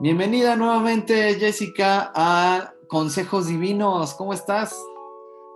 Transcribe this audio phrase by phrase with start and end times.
[0.00, 4.14] Bienvenida nuevamente, Jessica, a Consejos Divinos.
[4.14, 4.76] ¿Cómo estás?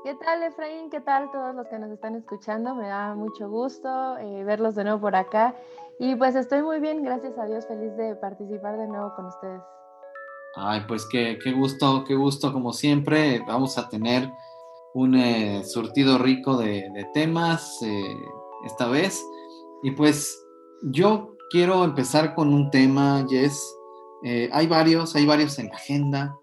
[0.04, 0.90] ¿Qué tal, Efraín?
[0.90, 2.76] ¿Qué tal todos los que nos están escuchando?
[2.76, 5.56] Me da mucho gusto eh, verlos de nuevo por acá.
[5.98, 9.60] Y pues estoy muy bien, gracias a Dios, feliz de participar de nuevo con ustedes.
[10.54, 13.42] Ay, pues qué, qué gusto, qué gusto, como siempre.
[13.44, 14.30] Vamos a tener
[14.94, 18.16] un eh, surtido rico de, temas eh,
[18.64, 19.20] esta vez.
[19.82, 20.40] Y pues
[20.82, 23.77] yo quiero empezar con un tema, Jess.
[24.22, 26.36] Hay varios, hay varios en la agenda,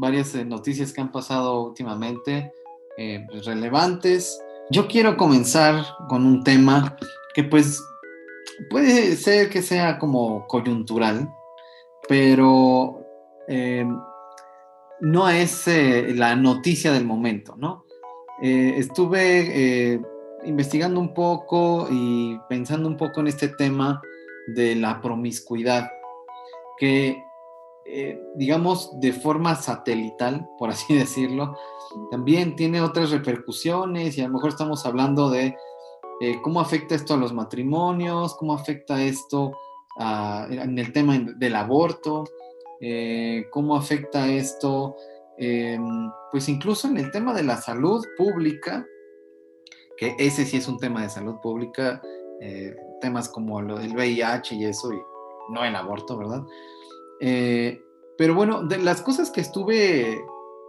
[0.00, 2.52] varias noticias que han pasado últimamente.
[2.96, 4.40] Eh, pues, relevantes.
[4.70, 6.96] Yo quiero comenzar con un tema
[7.34, 7.82] que pues
[8.70, 11.28] puede ser que sea como coyuntural,
[12.08, 13.00] pero
[13.48, 13.86] eh,
[15.00, 17.84] no es eh, la noticia del momento, ¿no?
[18.38, 19.98] estuve
[20.44, 24.02] investigando un poco y pensando un poco en este tema
[24.48, 25.88] de la promiscuidad,
[26.78, 27.22] que
[27.88, 31.56] eh, digamos, de forma satelital, por así decirlo,
[32.10, 35.56] también tiene otras repercusiones y a lo mejor estamos hablando de
[36.20, 39.52] eh, cómo afecta esto a los matrimonios, cómo afecta esto
[40.50, 42.24] en el tema del aborto,
[42.80, 44.96] eh, cómo afecta esto,
[45.38, 48.84] em, pues incluso en el tema de la salud pública,
[49.96, 52.02] que ese sí es un tema de salud pública,
[53.00, 55.00] temas como del VIH y eso, y
[55.50, 56.44] no el aborto, ¿verdad?
[57.20, 57.82] Eh,
[58.18, 60.20] pero bueno, de las cosas que estuve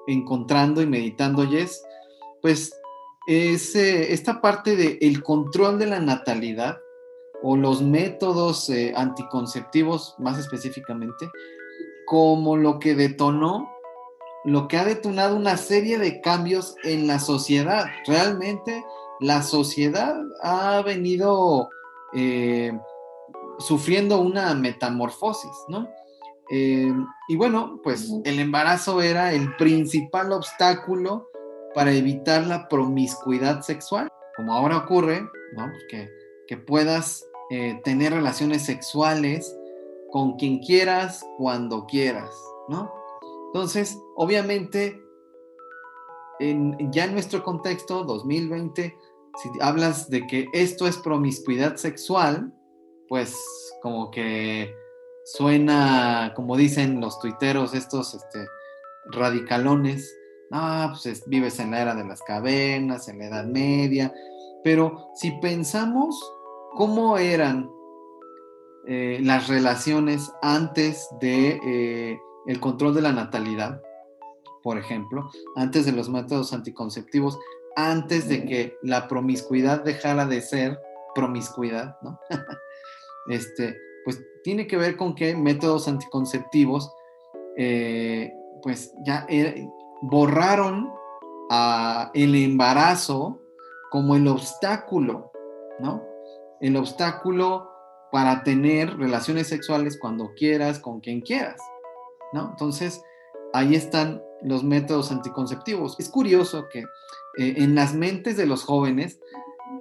[0.08, 1.84] encontrando y meditando, Jess,
[2.42, 2.74] pues
[3.28, 6.80] es eh, esta parte del el control de la natalidad
[7.44, 11.30] o los métodos eh, anticonceptivos más específicamente,
[12.06, 13.70] como lo que detonó,
[14.46, 17.86] lo que ha detonado una serie de cambios en la sociedad.
[18.08, 18.84] Realmente
[19.20, 21.70] la sociedad ha venido
[23.60, 25.90] sufriendo una metamorfosis, ¿no?
[26.50, 26.94] Eh,
[27.28, 31.28] y bueno, pues el embarazo era el principal obstáculo
[31.74, 35.22] para evitar la promiscuidad sexual, como ahora ocurre,
[35.56, 35.70] ¿no?
[35.70, 36.10] Pues que,
[36.48, 39.56] que, puedas eh, tener relaciones sexuales
[40.12, 42.32] con quien quieras, cuando quieras,
[42.70, 42.92] ¿no?
[43.48, 45.02] Entonces, obviamente,
[46.40, 48.98] en, ya en nuestro contexto, 2020,
[49.36, 52.54] si hablas de que esto es promiscuidad sexual,
[53.08, 53.36] pues
[53.82, 54.76] como que
[55.26, 58.48] suena, como dicen los tuiteros, estos este,
[59.12, 60.16] radicalones,
[60.52, 64.14] ah, pues vives en la era de las cavernas, en la Edad Media,
[64.64, 66.20] pero si pensamos
[66.76, 67.70] cómo eran
[68.88, 73.82] eh, las relaciones antes de eh, el control de la natalidad,
[74.64, 77.38] por ejemplo, antes de los métodos anticonceptivos,
[77.76, 80.80] antes de que la promiscuidad dejara de ser
[81.14, 82.20] promiscuidad, ¿no?
[83.30, 86.92] este, pues tiene que ver con que métodos anticonceptivos,
[87.58, 89.68] eh, pues ya eh,
[90.02, 90.92] borraron
[92.14, 93.42] el embarazo
[93.90, 95.32] como el obstáculo,
[95.80, 96.04] ¿no?
[96.60, 97.70] El obstáculo
[98.12, 101.62] para tener relaciones sexuales cuando quieras, con quien quieras,
[102.34, 102.50] ¿no?
[102.50, 103.02] Entonces,
[103.54, 106.00] ahí están los métodos anticonceptivos.
[106.00, 109.20] Es curioso que eh, en las mentes de los jóvenes,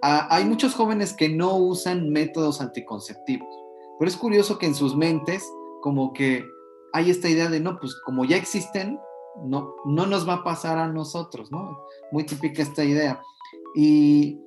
[0.02, 3.48] hay muchos jóvenes que no usan métodos anticonceptivos.
[3.98, 5.44] Pero es curioso que en sus mentes,
[5.82, 6.44] como que
[6.92, 8.98] hay esta idea de, no, pues como ya existen,
[9.44, 11.84] no, no nos va a pasar a nosotros, ¿no?
[12.12, 13.20] Muy típica esta idea.
[13.74, 14.38] Y,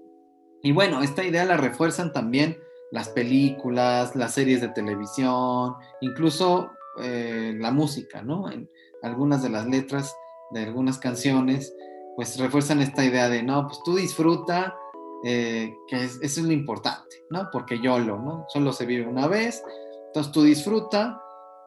[0.73, 2.57] bueno, esta idea la refuerzan también
[2.91, 8.51] las películas, las series de televisión, incluso eh, la música, ¿no?
[8.51, 8.69] En
[9.03, 10.15] algunas de las letras
[10.51, 11.73] de algunas canciones,
[12.15, 14.75] pues refuerzan esta idea de, no, pues tú disfruta
[15.23, 17.49] eh, que es, eso es lo importante, ¿no?
[17.51, 18.45] Porque YOLO, ¿no?
[18.49, 19.63] Solo se vive una vez,
[20.07, 21.21] entonces tú disfruta,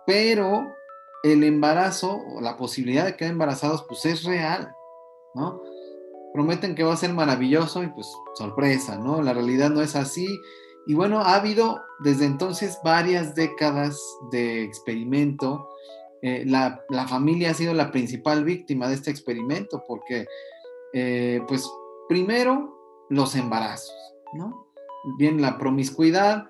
[0.06, 0.64] pero
[1.22, 4.74] el embarazo o la posibilidad de quedar embarazados, pues es real,
[5.34, 5.62] ¿no?
[6.32, 9.22] Prometen que va a ser maravilloso y pues sorpresa, ¿no?
[9.22, 10.26] La realidad no es así.
[10.86, 14.00] Y bueno, ha habido desde entonces varias décadas
[14.32, 15.68] de experimento.
[16.22, 20.26] Eh, la, la, familia ha sido la principal víctima de este experimento porque,
[20.92, 21.68] eh, pues,
[22.08, 23.94] primero, los embarazos,
[24.34, 24.66] ¿no?
[25.18, 26.48] Bien, la promiscuidad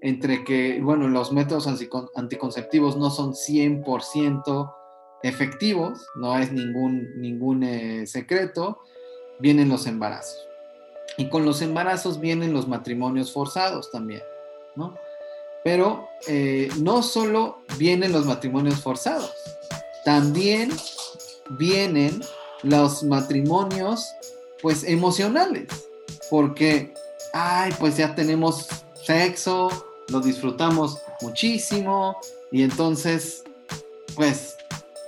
[0.00, 1.66] entre que, bueno, los métodos
[2.14, 4.72] anticonceptivos no son 100%
[5.22, 8.78] efectivos, no es ningún, ningún eh, secreto,
[9.40, 10.46] vienen los embarazos.
[11.16, 14.22] Y con los embarazos vienen los matrimonios forzados también,
[14.76, 14.94] ¿no?
[15.64, 19.32] Pero eh, no solo vienen los matrimonios forzados,
[20.04, 20.70] también
[21.58, 22.20] vienen
[22.62, 24.06] los matrimonios,
[24.62, 25.85] pues, emocionales
[26.30, 26.94] porque,
[27.32, 29.68] ay, pues ya tenemos sexo,
[30.08, 32.16] lo disfrutamos muchísimo
[32.50, 33.44] y entonces
[34.14, 34.56] pues,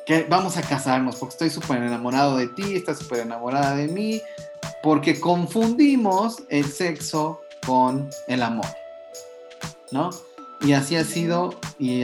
[0.06, 4.22] que vamos a casarnos porque estoy súper enamorado de ti, estás súper enamorada de mí,
[4.82, 8.66] porque confundimos el sexo con el amor,
[9.90, 10.10] ¿no?
[10.60, 12.00] Y así ha sido y,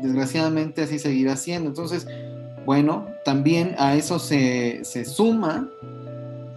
[0.00, 1.68] desgraciadamente así seguirá siendo.
[1.68, 2.06] Entonces,
[2.64, 5.68] bueno, también a eso se, suma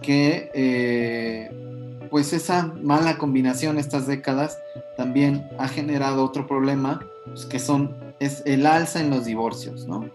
[0.06, 1.50] que eh,
[2.10, 4.56] pues esa mala combinación estas décadas
[4.96, 10.08] también ha generado otro problema, pues, que son, es el alza en los divorcios, ¿no?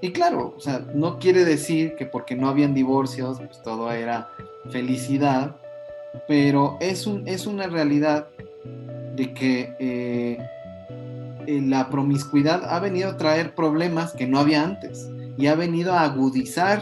[0.00, 4.30] Y claro, o sea, no quiere decir que porque no habían divorcios, pues todo era
[4.70, 5.56] felicidad,
[6.26, 8.28] pero es, un, es una realidad
[9.14, 10.38] de que eh,
[11.46, 16.02] la promiscuidad ha venido a traer problemas que no había antes y ha venido a
[16.02, 16.80] agudizar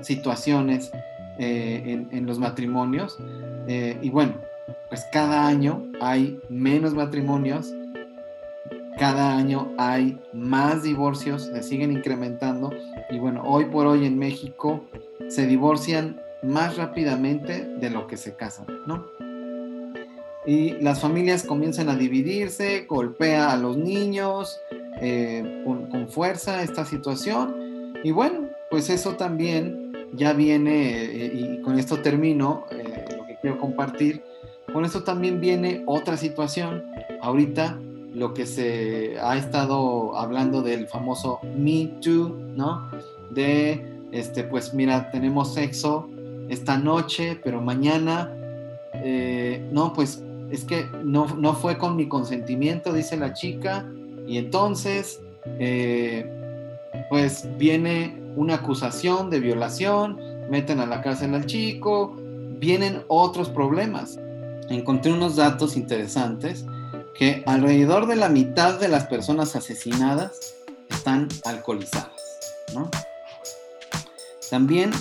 [0.00, 0.92] situaciones
[1.38, 3.18] eh, en, los matrimonios.
[3.68, 4.34] y bueno,
[4.88, 7.74] pues cada año hay menos matrimonios,
[8.98, 12.70] cada año hay más divorcios, se siguen incrementando
[13.10, 14.84] y bueno, hoy por hoy en México
[15.28, 19.06] se divorcian más rápidamente de lo que se casan, ¿no?
[20.46, 24.58] Y las familias comienzan a dividirse, golpea a los niños
[25.00, 27.92] eh, con, fuerza esta situación.
[28.02, 33.36] Y bueno, pues eso también ya viene, eh, y con esto termino eh, lo que
[33.40, 34.22] quiero compartir,
[34.72, 36.84] con esto también viene otra situación.
[37.20, 37.78] Ahorita
[38.14, 42.90] lo que se ha estado hablando del famoso Me Too, ¿no?
[43.30, 46.08] De, este, pues mira, tenemos sexo
[46.48, 48.34] esta noche, pero mañana,
[49.72, 53.86] no, pues es que no, no fue con mi consentimiento, dice la chica,
[54.28, 55.20] y entonces,
[55.58, 56.26] eh,
[57.08, 60.16] pues viene una acusación de violación,
[60.48, 62.14] meten a la cárcel al chico,
[62.60, 64.16] vienen otros problemas.
[64.68, 66.64] Encontré unos datos interesantes
[67.16, 70.54] que alrededor de la mitad de las personas asesinadas
[70.88, 72.12] están alcoholizadas.
[74.48, 74.92] También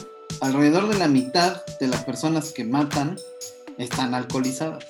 [0.41, 3.17] alrededor de la mitad de las personas que matan
[3.77, 4.83] están alcoholizadas.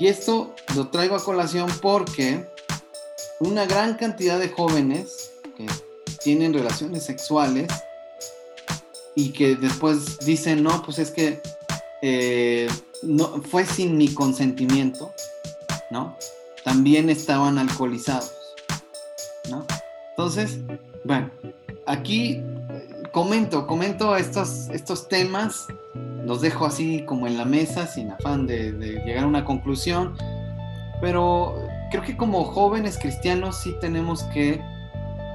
[0.00, 2.44] Y esto lo traigo a colación porque
[3.38, 5.66] una gran cantidad de jóvenes que
[6.24, 7.68] tienen relaciones sexuales
[9.14, 11.40] y que después dicen, no, pues es que
[12.02, 12.68] eh,
[13.02, 15.12] no, fue sin mi consentimiento,
[15.90, 16.16] ¿no?
[16.64, 18.32] También estaban alcoholizados,
[19.50, 19.66] ¿no?
[20.10, 20.58] Entonces,
[21.04, 21.30] bueno,
[21.86, 22.40] aquí
[23.12, 25.66] comento, comento estos, estos temas
[26.24, 28.72] los dejo así como en la mesa sin afán de,
[29.04, 30.16] llegar a una conclusión,
[31.00, 31.54] pero
[31.90, 34.60] creo que como jóvenes cristianos sí tenemos que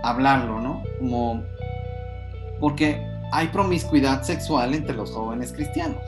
[0.03, 0.83] hablarlo, ¿no?
[0.99, 1.43] Como
[2.59, 3.01] porque
[3.31, 6.03] hay promiscuidad sexual entre los jóvenes cristianos,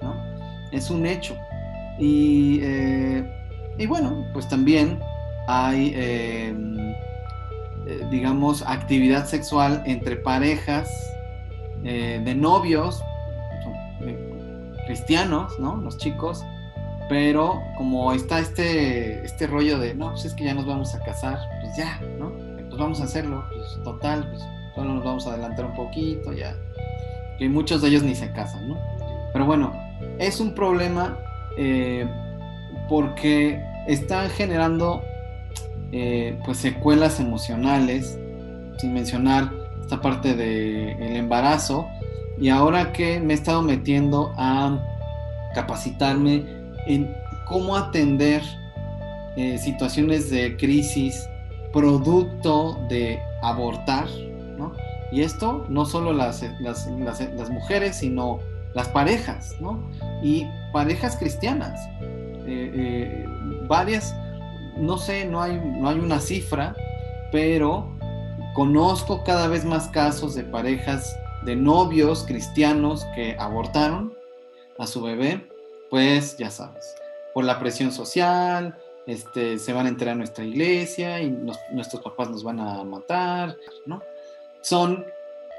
[0.00, 0.14] ¿no?
[0.72, 1.36] Es un hecho.
[1.98, 3.24] Y, eh,
[3.88, 5.00] bueno, pues también
[5.48, 6.78] hay, em,
[7.86, 10.88] eh, digamos, actividad sexual entre parejas
[11.84, 13.02] eh, de novios,
[14.86, 15.76] cristianos, ¿no?
[15.76, 16.44] Los chicos,
[17.08, 21.00] pero como está este, este rollo de, no, pues es que ya nos vamos a
[21.00, 22.32] casar, pues ya, ¿no?
[22.76, 24.42] Pues vamos a hacerlo, pues total, pues
[24.74, 26.54] solo nos vamos a adelantar un poquito, ya.
[27.38, 28.76] Que muchos de ellos ni se casan, ¿no?
[29.32, 29.72] Pero bueno,
[30.18, 31.18] es un problema
[31.56, 32.06] eh,
[32.86, 35.02] porque están generando
[35.90, 38.18] eh, pues secuelas emocionales,
[38.76, 41.88] sin mencionar esta parte del el embarazo,
[42.38, 44.78] y ahora que me he estado metiendo a
[45.54, 46.44] capacitarme
[46.86, 47.10] en
[47.46, 48.42] cómo atender
[49.38, 51.26] eh, situaciones de crisis
[51.76, 54.08] producto de abortar,
[54.56, 54.72] ¿no?
[55.12, 56.88] Y esto no solo las, las,
[57.50, 58.38] mujeres, sino
[58.72, 59.86] las parejas, ¿no?
[60.22, 61.78] Y parejas cristianas.
[62.46, 63.26] Eh, eh,
[63.68, 64.16] varias,
[64.78, 66.74] no sé, no hay, no hay una cifra,
[67.30, 67.94] pero
[68.54, 71.14] conozco cada vez más casos de parejas
[71.44, 74.14] de novios cristianos que abortaron
[74.78, 75.46] a su bebé,
[75.90, 76.86] pues ya sabes,
[77.34, 82.30] por la presión social, este, se van a enterar a nuestra iglesia y nuestros papás
[82.30, 84.02] nos van a matar, ¿no?
[84.60, 85.06] Son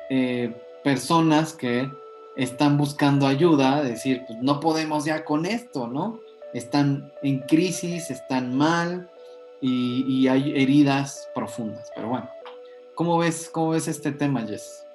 [0.09, 1.89] eh, personas que
[2.35, 6.19] están buscando ayuda, decir, pues no podemos ya con esto, ¿no?
[6.53, 9.09] Están en crisis, están mal
[9.61, 11.91] y, y hay heridas profundas.
[11.95, 12.29] Pero bueno,
[12.95, 14.87] ¿cómo ves, cómo ves este tema, Jess?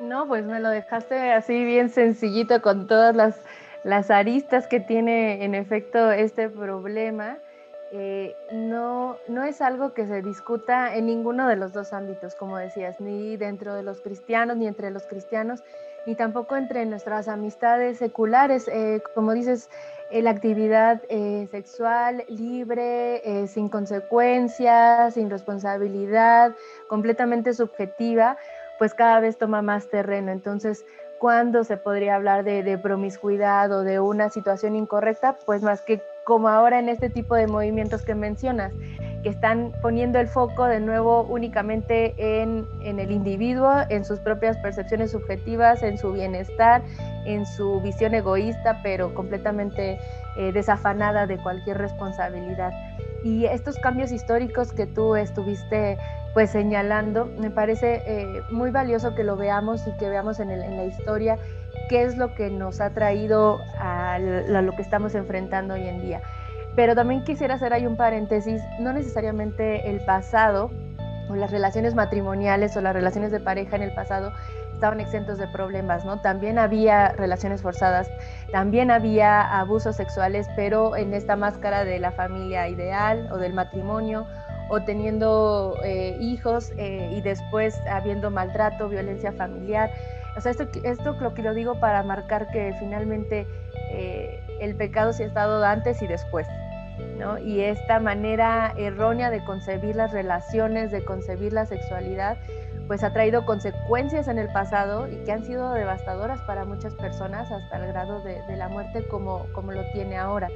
[0.00, 5.54] No, pues me lo dejaste así bien sencillito con todas las, aristas que tiene en
[5.54, 7.38] efecto este problema.
[7.96, 12.58] Eh, no, no es algo que se discuta en ninguno de los dos ámbitos, como
[12.58, 15.62] decías, ni dentro de los cristianos, ni entre los cristianos,
[16.04, 18.66] ni tampoco entre nuestras amistades seculares.
[18.66, 19.70] Eh, como dices,
[20.10, 21.02] la actividad
[21.50, 26.52] sexual libre, sin consecuencias, sin responsabilidad,
[26.88, 28.36] completamente subjetiva,
[28.78, 30.30] pues cada vez toma más terreno.
[30.30, 30.84] Entonces,
[31.18, 35.38] ¿cuándo se podría hablar de, promiscuidad o de una situación incorrecta?
[35.46, 38.72] Pues más que como ahora en este tipo de movimientos que mencionas,
[39.22, 45.12] que están poniendo el foco de nuevo únicamente en, el individuo, en sus propias percepciones
[45.12, 46.82] subjetivas, en su bienestar,
[47.24, 49.98] en su visión egoísta, pero completamente
[50.36, 52.72] eh, desafanada de cualquier responsabilidad.
[53.24, 55.96] Y estos cambios históricos que tú estuviste
[56.34, 60.84] pues señalando, me parece eh, muy valioso que lo veamos y que veamos en, la
[60.84, 61.38] historia
[61.88, 66.22] qué es lo que nos ha traído a, lo que estamos enfrentando hoy en día.
[66.76, 70.70] Pero también quisiera hacer ahí un paréntesis, no necesariamente el pasado
[71.28, 74.32] o las relaciones matrimoniales o las relaciones de pareja en el pasado
[74.74, 76.20] estaban exentos de problemas, ¿no?
[76.20, 78.10] También había relaciones forzadas,
[78.52, 84.26] también había abusos sexuales, pero en esta máscara de la familia ideal o del matrimonio
[84.68, 89.90] o teniendo eh, hijos eh, y después habiendo maltrato, violencia familiar.
[90.36, 93.46] O sea, esto, esto lo que lo digo para marcar que finalmente
[93.90, 96.46] eh, el pecado se ha estado antes y después.
[97.18, 97.38] ¿no?
[97.38, 102.36] Y esta manera errónea de concebir las relaciones, de concebir la sexualidad,
[102.86, 107.50] pues ha traído consecuencias en el pasado y que han sido devastadoras para muchas personas
[107.50, 110.48] hasta el grado de, de la muerte como, como lo tiene ahora.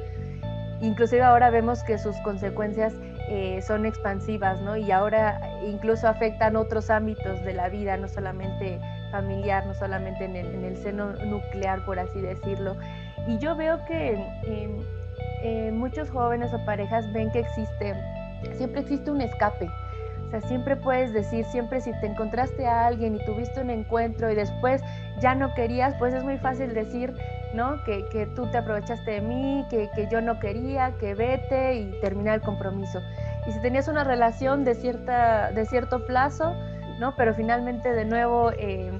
[0.80, 2.94] Inclusive ahora vemos que sus consecuencias
[3.28, 4.76] eh, son expansivas, ¿no?
[4.76, 10.36] Y ahora incluso afectan otros ámbitos de la vida, no solamente familiar, no solamente en
[10.36, 12.76] el, seno nuclear, por así decirlo.
[13.26, 14.18] Y yo veo que
[15.72, 17.94] muchos jóvenes o parejas ven que existe,
[18.56, 19.68] siempre existe un escape.
[20.28, 24.30] O sea, siempre puedes decir, siempre si te encontraste a alguien y tuviste un encuentro
[24.30, 24.82] y después
[25.22, 27.14] ya no querías, pues es muy fácil decir,
[27.54, 27.82] ¿no?
[27.84, 32.00] Que, que tú te aprovechaste de mí, que, que, yo no quería, que vete y
[32.02, 33.00] terminar el compromiso.
[33.46, 36.54] Y si tenías una relación de, cierta, de cierto plazo,
[36.98, 37.14] ¿no?
[37.16, 38.90] Pero finalmente de nuevo eh,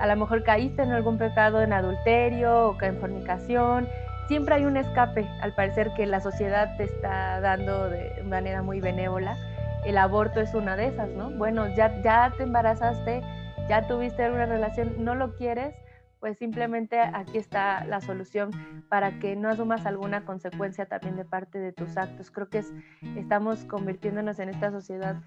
[0.00, 3.88] a lo mejor caíste en algún pecado en adulterio o en fornicación,
[4.28, 8.80] siempre hay un escape, al parecer que la sociedad te está dando de manera muy
[8.80, 9.36] benévola.
[9.84, 11.30] El aborto es una de esas, ¿no?
[11.30, 13.22] Bueno, ya, ya te embarazaste,
[13.68, 15.74] ya tuviste una relación, no lo quieres,
[16.20, 18.50] pues simplemente aquí está la solución
[18.88, 22.30] para que no asumas alguna consecuencia también de parte de tus actos.
[22.30, 22.72] Creo que es,
[23.16, 25.22] estamos convirtiéndonos en esta sociedad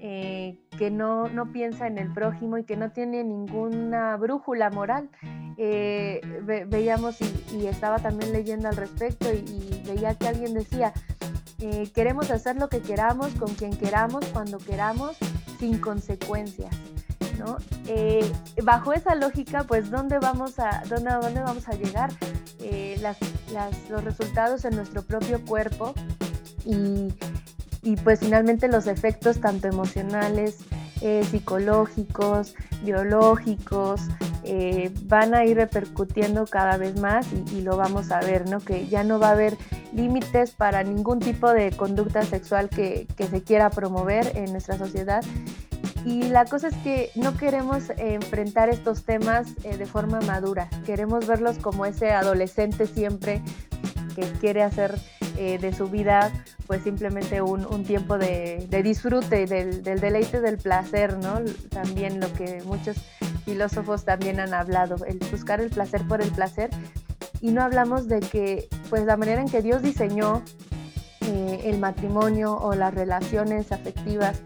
[0.00, 5.10] eh, que no, no, piensa en el prójimo y que no tiene ninguna brújula moral.
[5.56, 6.20] Eh,
[6.68, 10.92] veíamos y, estaba también leyendo al respecto y, veía que alguien decía,
[11.60, 15.16] eh, queremos hacer lo que queramos, con quien queramos, cuando queramos,
[15.58, 16.74] sin consecuencias.
[17.86, 18.30] Eh,
[18.62, 22.10] bajo esa lógica, pues, ¿dónde vamos a, dónde, vamos a llegar?
[22.60, 23.00] Eh,
[23.88, 25.94] los resultados en nuestro propio cuerpo
[26.64, 30.58] y, pues finalmente los efectos tanto emocionales,
[31.00, 34.02] eh, psicológicos, biológicos,
[35.04, 38.60] van a ir repercutiendo cada vez más y, lo vamos a ver, ¿no?
[38.60, 39.56] Que ya no va a haber
[39.92, 45.22] límites para ningún tipo de conducta sexual que se quiera promover en nuestra sociedad
[46.04, 51.26] y la cosa es que no queremos enfrentar estos temas eh, de forma madura, queremos
[51.26, 53.42] verlos como ese adolescente siempre
[54.14, 54.98] que quiere hacer
[55.36, 56.32] eh, de su vida
[56.66, 61.40] pues simplemente un, tiempo de, disfrute, del, del, deleite, del placer, ¿no?
[61.70, 62.98] También lo que muchos
[63.46, 66.68] filósofos también han hablado, el buscar el placer por el placer.
[67.40, 70.42] Y no hablamos de que pues la manera en que Dios diseñó
[71.22, 74.42] eh, el matrimonio o las relaciones afectivas,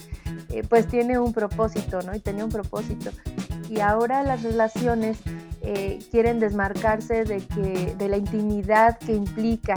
[0.53, 2.15] eh, pues tiene un propósito, ¿no?
[2.15, 3.11] Y tenía un propósito.
[3.71, 5.19] Y ahora las relaciones
[5.63, 9.75] eh, quieren desmarcarse de, que, de la intimidad que implica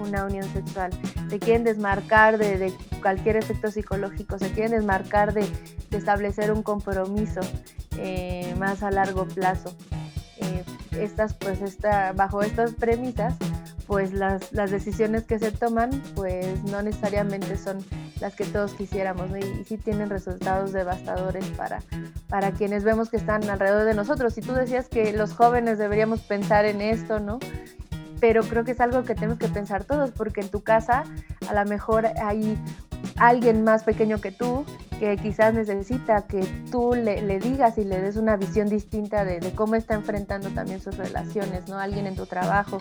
[0.00, 0.90] una unión sexual,
[1.28, 5.46] se quieren desmarcar de, cualquier efecto psicológico, se quieren desmarcar de,
[5.90, 7.40] establecer un compromiso
[7.96, 9.74] eh, más a largo plazo.
[10.92, 13.36] estas, pues, esta, bajo estas premisas,
[13.86, 17.78] pues las, las, decisiones que se toman, pues no necesariamente son
[18.20, 19.38] las que todos quisiéramos, ¿no?
[19.38, 21.82] y, sí tienen resultados devastadores para,
[22.28, 24.36] para quienes vemos que están alrededor de nosotros.
[24.38, 27.38] Y tú decías que los jóvenes deberíamos pensar en esto, ¿no?
[28.20, 31.04] Pero creo que es algo que tenemos que pensar todos, porque en tu casa
[31.48, 32.58] a lo mejor hay
[33.16, 34.64] alguien más pequeño que tú
[34.98, 39.76] que quizás necesita que tú le, digas y le des una visión distinta de, cómo
[39.76, 41.78] está enfrentando también sus relaciones, ¿no?
[41.78, 42.78] Alguien en tu trabajo,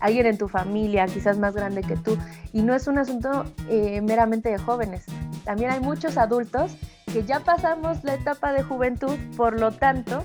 [0.00, 2.18] alguien en tu familia, quizás más grande que tú.
[2.52, 5.04] Y no es un asunto eh, meramente de jóvenes.
[5.44, 6.76] También hay muchos adultos
[7.12, 10.24] que ya pasamos la etapa de juventud, por lo tanto,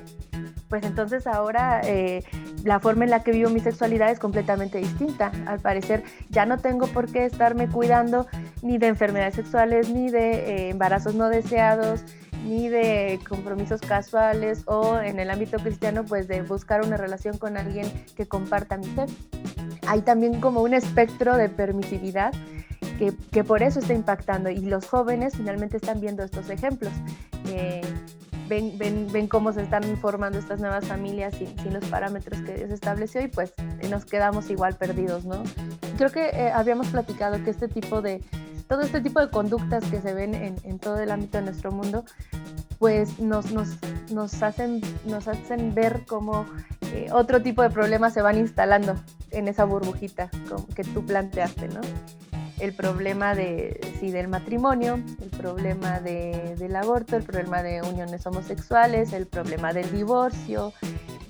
[0.69, 2.23] pues entonces ahora eh,
[2.63, 5.31] la forma en la que vivo mi sexualidad es completamente distinta.
[5.45, 8.27] Al parecer ya no tengo por qué estarme cuidando
[8.61, 12.03] ni de enfermedades sexuales, ni de eh, embarazos no deseados,
[12.45, 17.57] ni de compromisos casuales o en el ámbito cristiano pues de buscar una relación con
[17.57, 19.05] alguien que comparta mi fe.
[19.87, 22.33] Hay también como un espectro de permisividad
[23.31, 26.91] que, por eso está impactando y los jóvenes finalmente están viendo estos ejemplos.
[28.49, 32.55] Ven, ven, ven, cómo se están formando estas nuevas familias sin, sin, los parámetros que
[32.55, 33.53] Dios estableció y pues
[33.89, 35.43] nos quedamos igual perdidos, ¿no?
[35.97, 38.23] Creo que eh, habíamos platicado que este tipo de,
[38.67, 41.71] todo este tipo de conductas que se ven en, en todo el ámbito de nuestro
[41.71, 42.03] mundo,
[42.79, 43.77] pues nos, nos,
[44.11, 46.45] nos, hacen, nos hacen ver cómo
[46.93, 48.95] eh, otro tipo de problemas se van instalando
[49.31, 50.29] en esa burbujita
[50.75, 51.81] que tú planteaste, ¿no?
[52.59, 58.25] El problema de, sí, del matrimonio, el problema de, del aborto, el problema de uniones
[58.25, 60.73] homosexuales, el problema del divorcio.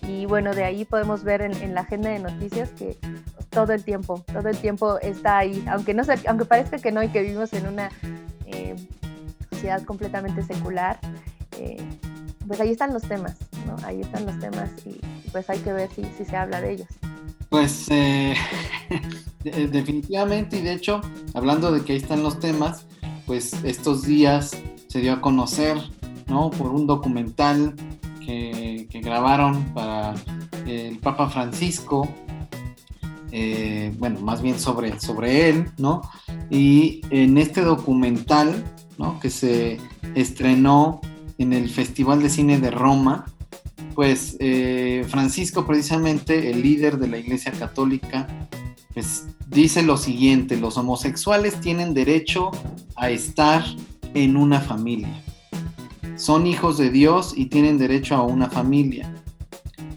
[0.08, 2.98] Y bueno, de ahí podemos ver en, la agenda de noticias que
[3.52, 7.10] todo el tiempo, todo el tiempo está ahí, aunque, no aunque parezca que no y
[7.10, 7.92] que vivimos en una
[8.48, 8.76] eh,
[9.52, 11.00] sociedad completamente secular,
[11.60, 11.78] eh,
[12.48, 13.36] pues ahí están los temas,
[13.68, 13.76] ¿no?
[13.86, 15.00] Ahí están los temas y
[15.32, 16.88] pues hay que ver si, si se habla de ellos.
[17.50, 18.36] Pues eh,
[19.44, 21.02] definitivamente y de hecho,
[21.34, 22.86] hablando de que ahí están los temas,
[23.26, 24.52] pues estos días
[24.88, 25.78] se dio a conocer,
[26.28, 26.50] ¿no?
[26.50, 27.76] Por un documental
[28.26, 30.14] que, grabaron para
[30.68, 32.08] el Papa Francisco,
[33.32, 36.02] eh, bueno, más bien sobre, sobre él, ¿no?
[36.50, 38.64] Y en este documental,
[38.98, 39.20] ¿no?
[39.20, 39.80] Que se
[40.16, 41.02] estrenó
[41.38, 43.26] en el Festival de Cine de Roma,
[43.96, 48.28] pues eh, Francisco, precisamente el líder de la Iglesia Católica,
[49.00, 52.52] pues dice lo siguiente, los homosexuales tienen derecho
[52.98, 53.64] a estar
[54.14, 55.24] en una familia.
[56.18, 59.10] Son hijos de Dios y tienen derecho a una familia.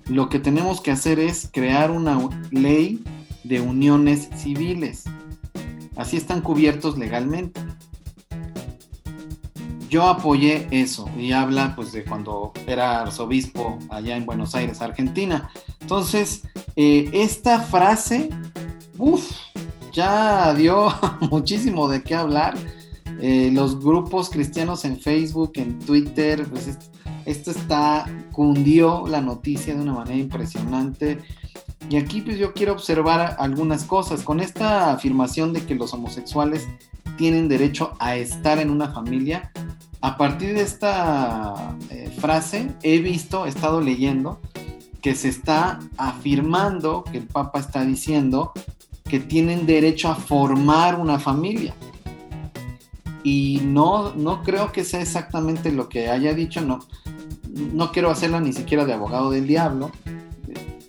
[0.07, 2.17] Lo que tenemos que hacer es crear una
[2.53, 3.03] ley
[3.43, 5.03] de uniones civiles.
[5.97, 7.61] Así están cubiertos legalmente.
[9.91, 15.51] Yo apoyé eso y habla pues de cuando era arzobispo allá en Buenos Aires, Argentina.
[15.81, 16.43] Entonces,
[16.77, 18.31] eh, esta frase,
[18.99, 19.33] uff,
[19.93, 20.89] ya dio
[21.31, 22.55] muchísimo de qué hablar.
[23.21, 26.79] Eh, los grupos cristianos en Facebook, en Twitter, pues
[27.25, 31.21] esto, está, cundió la noticia de una manera impresionante.
[31.89, 34.23] Y aquí pues yo quiero observar algunas cosas.
[34.23, 36.67] Con esta afirmación de que los homosexuales
[37.17, 39.53] tienen derecho a estar en una familia,
[40.01, 44.41] a partir de esta eh, frase he visto, he estado leyendo,
[45.01, 48.53] que se está afirmando, que el Papa está diciendo,
[49.13, 51.75] que tienen derecho a formar una familia.
[53.23, 56.79] Y no, no creo que sea exactamente lo que haya dicho, no,
[57.75, 59.91] no quiero hacerla ni siquiera de abogado del diablo,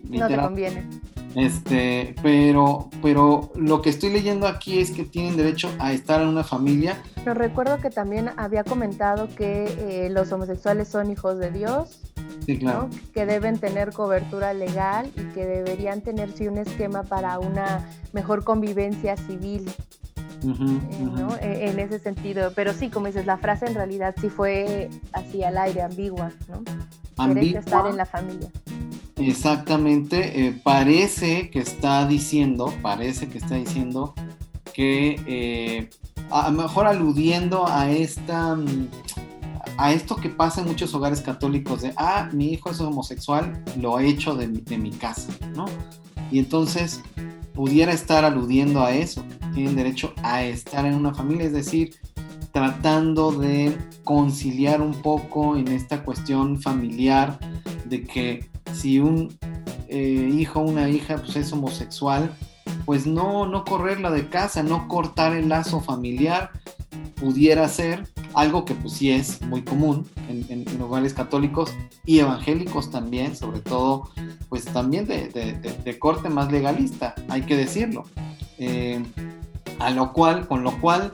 [0.03, 0.87] no te conviene.
[1.35, 6.29] Este, pero, pero lo que estoy leyendo aquí es que tienen derecho a estar en
[6.29, 7.01] una familia.
[7.15, 11.99] Pero recuerdo que también había comentado que eh, los homosexuales son hijos de Dios,
[12.45, 12.89] sí, claro.
[12.91, 12.99] ¿no?
[13.13, 18.43] que deben tener cobertura legal y que deberían tener sí, un esquema para una mejor
[18.43, 19.71] convivencia civil.
[20.43, 21.27] Uh -huh, eh, ¿no?
[21.27, 21.37] uh -huh.
[21.41, 25.57] En ese sentido, pero sí, como dices, la frase en realidad sí fue así al
[25.57, 26.63] aire, ambigua, ¿no?
[27.17, 27.59] Ambigua.
[27.59, 28.49] Estar en la familia.
[29.15, 34.15] Exactamente, eh, parece que está diciendo, parece que está diciendo
[34.73, 35.89] que eh,
[36.31, 38.57] a lo mejor aludiendo a esta
[39.77, 43.99] a esto que pasa en muchos hogares católicos de ah, mi hijo es homosexual, lo
[43.99, 45.65] he hecho de, de mi casa, ¿no?
[46.31, 47.01] Y entonces
[47.53, 51.95] pudiera estar aludiendo a eso, tienen derecho a estar en una familia, es decir,
[52.51, 57.39] tratando de conciliar un poco en esta cuestión familiar
[57.85, 59.35] de que si un
[59.87, 62.33] eh, hijo una hija pues, es homosexual,
[62.85, 66.51] pues no, no correrla de casa, no cortar el lazo familiar,
[67.15, 71.73] pudiera ser algo que pues sí es muy común en, en, hogares católicos
[72.05, 74.09] y evangélicos también, sobre todo
[74.49, 78.05] pues también de, corte más legalista, hay que decirlo.
[78.57, 79.01] Eh,
[79.79, 81.13] a lo cual, con lo cual,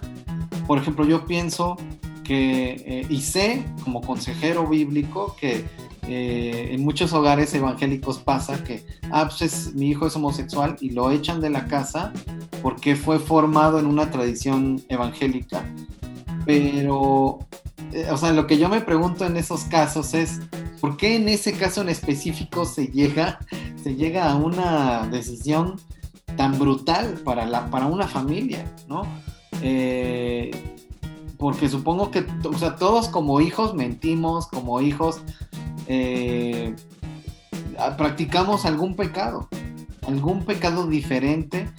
[0.68, 1.78] por ejemplo, yo pienso
[2.24, 5.66] que, eh, y sé como consejero bíblico que
[6.12, 10.90] eh, en muchos hogares evangélicos pasa que, ah, pues es, mi hijo es homosexual y
[10.90, 12.12] lo echan de la casa
[12.62, 15.64] porque fue formado en una tradición evangélica.
[16.50, 17.38] Pero,
[17.94, 20.40] eh, o sea, lo que yo me pregunto en esos casos es,
[20.82, 23.38] ¿por qué en ese caso en específico se llega,
[23.84, 25.80] se llega a una decisión
[26.38, 29.04] tan brutal para, la, para una familia, ¿no?
[29.62, 30.50] Eh,
[31.38, 35.22] porque supongo que, o sea, todos como hijos mentimos, como hijos
[35.86, 36.76] eh,
[37.96, 39.50] practicamos algún pecado,
[40.08, 41.70] algún pecado diferente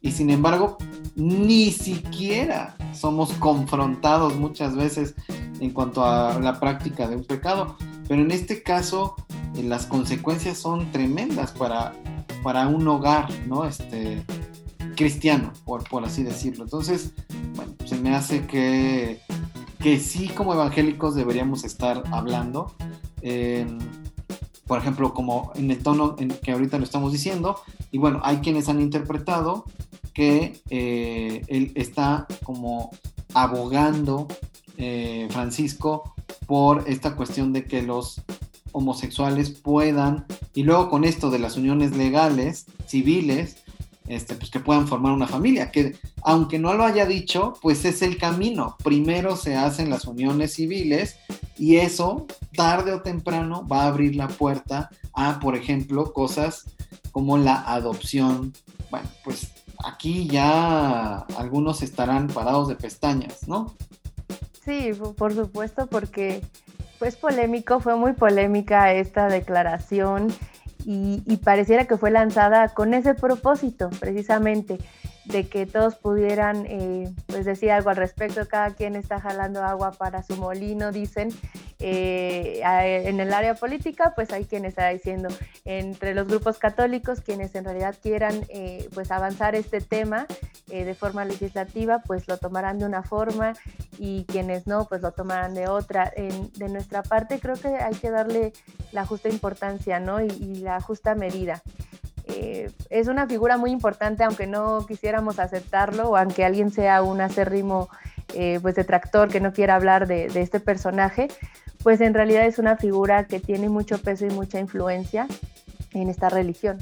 [0.00, 0.78] y sin embargo
[1.14, 5.14] ni siquiera somos confrontados muchas veces
[5.60, 7.76] en cuanto a la práctica de un pecado.
[8.08, 9.16] Pero en este caso
[9.54, 11.94] eh, las consecuencias son tremendas para,
[12.42, 13.64] para un hogar, ¿no?
[13.64, 14.24] Este,
[14.96, 16.64] cristiano, por, por así decirlo.
[16.64, 17.12] Entonces,
[17.54, 19.20] bueno, se me hace que,
[19.78, 22.74] que sí como evangélicos deberíamos estar hablando.
[24.66, 27.60] por ejemplo, como en el tono en que ahorita lo estamos diciendo,
[27.92, 29.64] y bueno, hay quienes han interpretado
[30.16, 32.90] que eh, él está como
[33.34, 34.26] abogando,
[34.78, 36.14] eh, Francisco,
[36.46, 38.22] por esta cuestión de que los
[38.72, 40.24] homosexuales puedan,
[40.54, 43.58] y luego con esto de las uniones legales, civiles,
[44.08, 48.00] este, pues que puedan formar una familia, que aunque no lo haya dicho, pues es
[48.00, 48.76] el camino.
[48.82, 51.16] Primero se hacen las uniones civiles
[51.58, 56.64] y eso, tarde o temprano, va a abrir la puerta a, por ejemplo, cosas
[57.12, 58.54] como la adopción.
[58.90, 59.50] Bueno, pues
[59.84, 63.74] aquí ya algunos estarán parados de pestañas, ¿no?
[64.64, 66.42] Sí, por supuesto, porque
[66.98, 70.28] pues polémico, fue muy polémica esta declaración
[70.84, 74.78] y, y, pareciera que fue lanzada con ese propósito, precisamente,
[75.26, 78.46] de que todos pudieran eh, pues decir algo al respecto.
[78.48, 81.30] Cada quien está jalando agua para su molino, dicen.
[81.78, 85.28] Eh, en el área política, pues hay quien está diciendo
[85.66, 90.26] entre los grupos católicos, quienes en realidad quieran eh, pues avanzar este tema
[90.68, 93.52] de forma legislativa, pues lo tomarán de una forma
[93.98, 96.12] y quienes no, pues lo tomarán de otra.
[96.16, 98.52] de nuestra parte, creo que hay que darle
[98.90, 100.20] la justa importancia, ¿no?
[100.20, 101.62] y la justa medida.
[102.38, 107.20] Eh, es una figura muy importante, aunque no quisiéramos aceptarlo, o aunque alguien sea un
[107.20, 107.88] acérrimo
[108.34, 111.28] eh, pues detractor que no quiera hablar de, este personaje,
[111.82, 115.26] pues en realidad es una figura que tiene mucho peso y mucha influencia
[115.92, 116.78] en esta religión.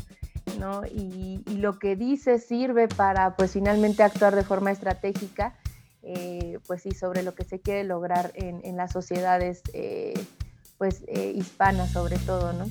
[0.59, 0.85] ¿no?
[0.87, 5.55] Y, lo que dice sirve para pues finalmente actuar de forma estratégica,
[6.03, 9.62] eh, pues sí, sobre lo que se quiere lograr en, las sociedades
[10.79, 12.67] pues hispanas sobre todo, ¿no?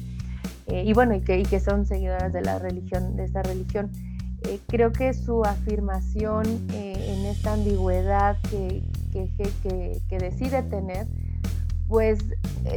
[0.67, 3.91] Eh, y bueno, y que, y que, son seguidoras de la religión, de esta religión.
[4.43, 11.07] Eh, creo que su afirmación eh, en esta ambigüedad que, que, que, decide tener,
[11.87, 12.19] pues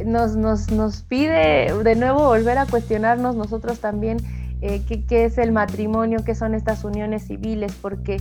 [0.05, 4.17] nos, nos, nos, pide de nuevo volver a cuestionarnos nosotros también
[4.61, 8.17] qué, qué, es el matrimonio, qué son estas uniones civiles, porque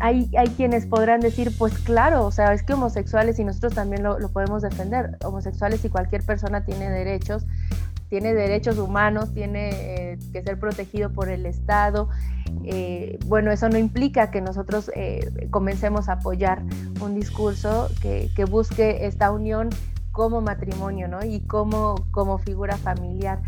[0.00, 4.02] hay, hay, quienes podrán decir, pues claro, o sea, es que homosexuales y nosotros también
[4.02, 7.46] lo, lo podemos defender, homosexuales y cualquier persona tiene derechos,
[8.10, 12.08] tiene derechos humanos, tiene eh, que ser protegido por el Estado.
[12.64, 16.62] Eh, bueno, eso no implica que nosotros eh, comencemos a apoyar
[17.00, 19.70] un discurso que, busque esta unión
[20.10, 21.24] como matrimonio ¿no?
[21.24, 23.40] y como, como figura familiar.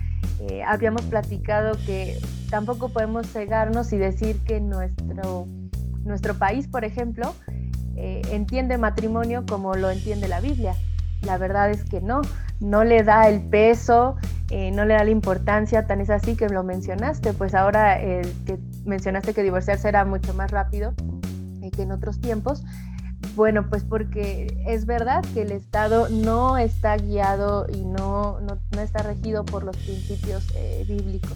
[0.66, 5.48] habíamos platicado que tampoco podemos cegarnos y decir que nuestro,
[6.04, 7.34] nuestro país, por ejemplo,
[7.96, 10.76] entiende matrimonio como lo entiende la Biblia.
[11.24, 12.22] La verdad es que no,
[12.60, 14.16] no le da el peso,
[14.50, 18.22] eh, no le da la importancia, tan es así que lo mencionaste, pues ahora eh,
[18.44, 20.94] que mencionaste que divorciarse era mucho más rápido
[21.62, 22.62] eh, que en otros tiempos.
[23.34, 28.80] Bueno, pues porque es verdad que el Estado no está guiado y no, no, no
[28.80, 30.46] está regido por los principios
[30.86, 31.32] bíblicos,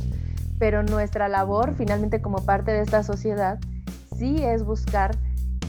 [0.59, 3.59] pero nuestra labor finalmente como parte de esta sociedad
[4.18, 5.16] sí es buscar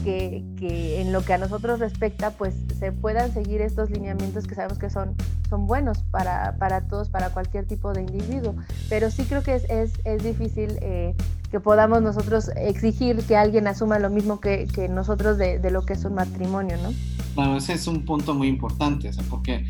[0.04, 4.78] que, en lo que a nosotros respecta, pues se puedan seguir estos lineamientos que sabemos
[4.78, 5.14] que son,
[5.48, 8.54] son buenos para, para todos, para cualquier tipo de individuo.
[8.88, 11.14] Pero sí creo que es, es, es difícil eh,
[11.50, 15.82] que podamos nosotros exigir que alguien asuma lo mismo que, que nosotros de, de, lo
[15.82, 16.90] que es un matrimonio, ¿no?
[17.34, 19.64] Claro, ese es un punto muy importante, porque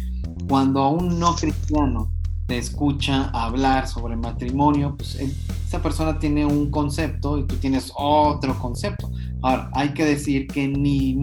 [0.49, 2.11] cuando a un no cristiano
[2.47, 8.59] te escucha hablar sobre matrimonio, pues esa persona tiene un concepto y tú tienes otro
[8.59, 9.11] concepto.
[9.43, 11.21] Ahora, hay que decir que ni,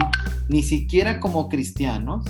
[0.47, 2.25] ni siquiera como cristianos,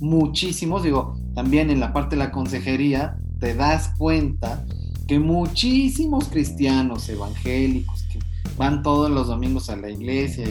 [0.00, 4.64] muchísimos, digo, también en la parte de la consejería, te das cuenta
[5.06, 8.18] que muchísimos cristianos evangélicos que
[8.56, 10.46] van todos los domingos a la iglesia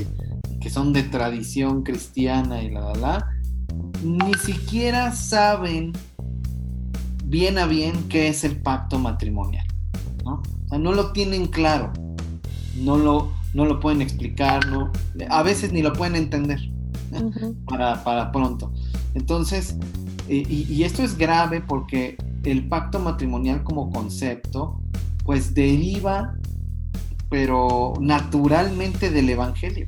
[0.63, 3.29] que son de tradición cristiana y la, la, la,
[4.01, 5.91] ni siquiera saben
[7.25, 9.65] bien a bien qué es el pacto matrimonial.
[10.23, 10.41] ¿no?
[10.65, 11.91] O sea, no lo tienen claro,
[12.77, 14.91] no lo, no lo pueden explicar, no,
[15.29, 16.59] a veces ni lo pueden entender
[17.65, 18.71] para, para, pronto.
[19.13, 19.77] Entonces,
[20.27, 24.81] y, y, esto es grave porque el pacto matrimonial como concepto,
[25.23, 26.35] pues deriva,
[27.29, 29.87] pero naturalmente del Evangelio,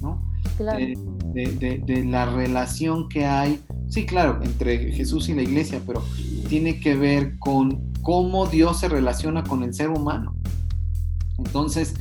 [0.00, 0.22] ¿no?
[0.56, 0.78] Claro.
[0.78, 6.02] De, de, de, la relación que hay, sí, claro, entre Jesús y la iglesia, pero
[6.48, 10.36] tiene que ver con cómo Dios se relaciona con el ser humano.
[11.38, 11.94] Entonces,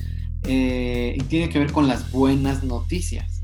[0.46, 3.42] eh, y tiene que ver con las buenas noticias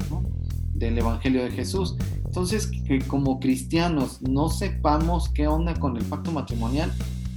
[0.73, 1.95] del Evangelio de Jesús.
[2.25, 6.91] Entonces, que como cristianos no sepamos qué onda con el pacto matrimonial,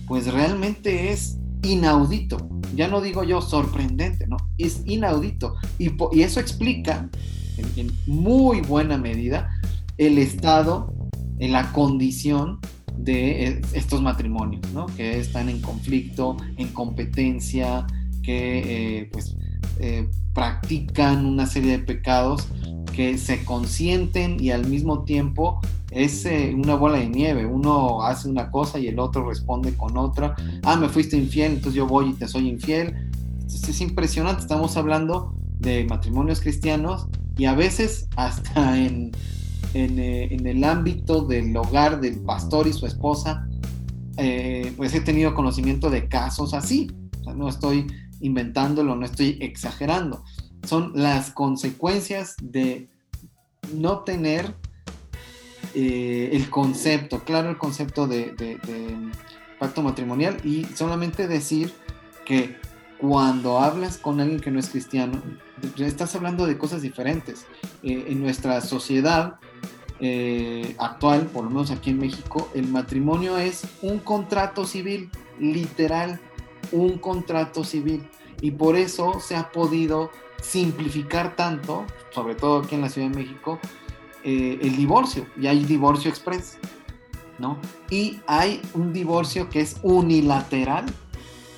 [0.07, 2.49] pues realmente es inaudito.
[2.75, 5.57] Ya no digo yo sorprendente, no, es inaudito.
[5.79, 7.09] Y, y eso explica
[7.77, 9.51] en, muy buena medida
[9.99, 10.93] el estado,
[11.39, 12.61] en la condición
[12.97, 14.87] de estos matrimonios, ¿no?
[14.87, 17.87] Que están en conflicto, en competencia,
[18.23, 19.37] que eh, pues
[19.81, 22.49] eh, practican una serie de pecados
[22.95, 27.47] que se consienten y al mismo tiempo es eh, una bola de nieve.
[27.47, 30.35] Uno hace una cosa y el otro responde con otra.
[30.63, 33.11] Ah, me fuiste infiel, entonces yo voy y te soy infiel.
[33.47, 34.43] es impresionante.
[34.43, 37.07] Estamos hablando de matrimonios cristianos
[37.37, 39.13] y a veces hasta en,
[39.75, 43.47] eh, en, el ámbito del hogar del pastor y su esposa,
[44.77, 46.91] pues he tenido conocimiento de casos así.
[47.35, 47.87] no estoy
[48.23, 50.25] inventándolo, no estoy exagerando.
[50.67, 52.89] Son las consecuencias de
[53.75, 54.55] no tener
[55.75, 58.59] eh, el concepto, claro, el concepto de,
[59.59, 61.73] pacto matrimonial y solamente decir
[62.25, 62.57] que
[62.99, 65.23] cuando hablas con alguien que no es cristiano,
[65.79, 67.47] estás hablando de cosas diferentes.
[67.83, 69.37] Eh, en nuestra sociedad
[70.01, 76.21] eh, actual, por lo menos aquí en México, el matrimonio es un contrato civil, literal,
[76.73, 78.09] un contrato civil.
[78.41, 80.11] Y por eso se ha podido
[80.43, 83.61] simplificar tanto, sobre todo aquí en la Ciudad de México,
[84.25, 86.59] eh, el divorcio, y hay divorcio express,
[87.39, 87.59] ¿no?
[87.91, 90.87] Y hay un divorcio que es unilateral.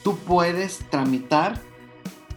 [0.02, 1.60] Tú puedes tramitar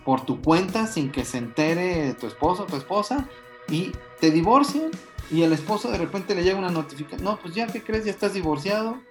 [0.06, 3.28] por tu cuenta sin que se entere tu esposo o tu esposa
[3.68, 4.92] y te divorcian
[5.30, 8.12] y el esposo de repente le llega una notificación, no, pues ya que crees, ya
[8.12, 9.02] estás divorciado,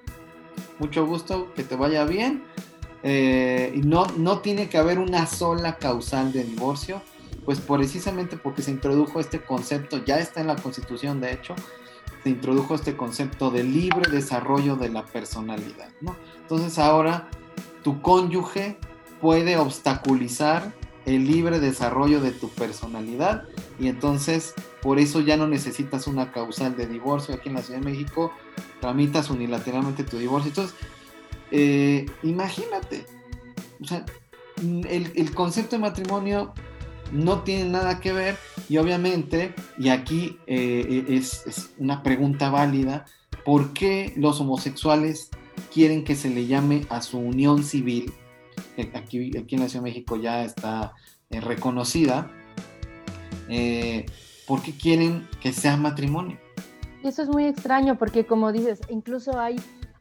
[0.78, 2.42] mucho gusto, que te vaya bien.
[3.02, 7.02] Eh, no, no tiene que haber una sola causal de divorcio,
[7.44, 11.54] pues precisamente porque se introdujo este concepto, ya está en la constitución de hecho,
[12.24, 16.16] se introdujo este concepto de libre desarrollo de la personalidad, ¿no?
[16.40, 17.28] Entonces ahora
[17.84, 18.78] tu cónyuge
[19.20, 23.44] puede obstaculizar el libre desarrollo de tu personalidad
[23.78, 27.80] y entonces por eso ya no necesitas una causal de divorcio aquí en la Ciudad
[27.80, 28.32] de México,
[28.80, 30.48] tramitas unilateralmente tu divorcio.
[30.48, 30.76] Entonces,
[31.50, 33.06] eh, imagínate,
[33.80, 34.04] o sea,
[34.88, 36.54] el, concepto de matrimonio
[37.12, 38.36] no tiene nada que ver
[38.68, 43.04] y obviamente, y aquí eh, es, una pregunta válida,
[43.44, 45.30] ¿por qué los homosexuales
[45.72, 48.12] quieren que se le llame a su unión civil?
[48.94, 50.94] Aquí, aquí en la Ciudad de México ya está
[51.30, 52.30] eh, reconocida.
[53.48, 54.06] Eh,
[54.46, 56.38] ¿Por qué quieren que sea matrimonio?
[57.02, 59.56] Eso es muy extraño porque como dices, incluso hay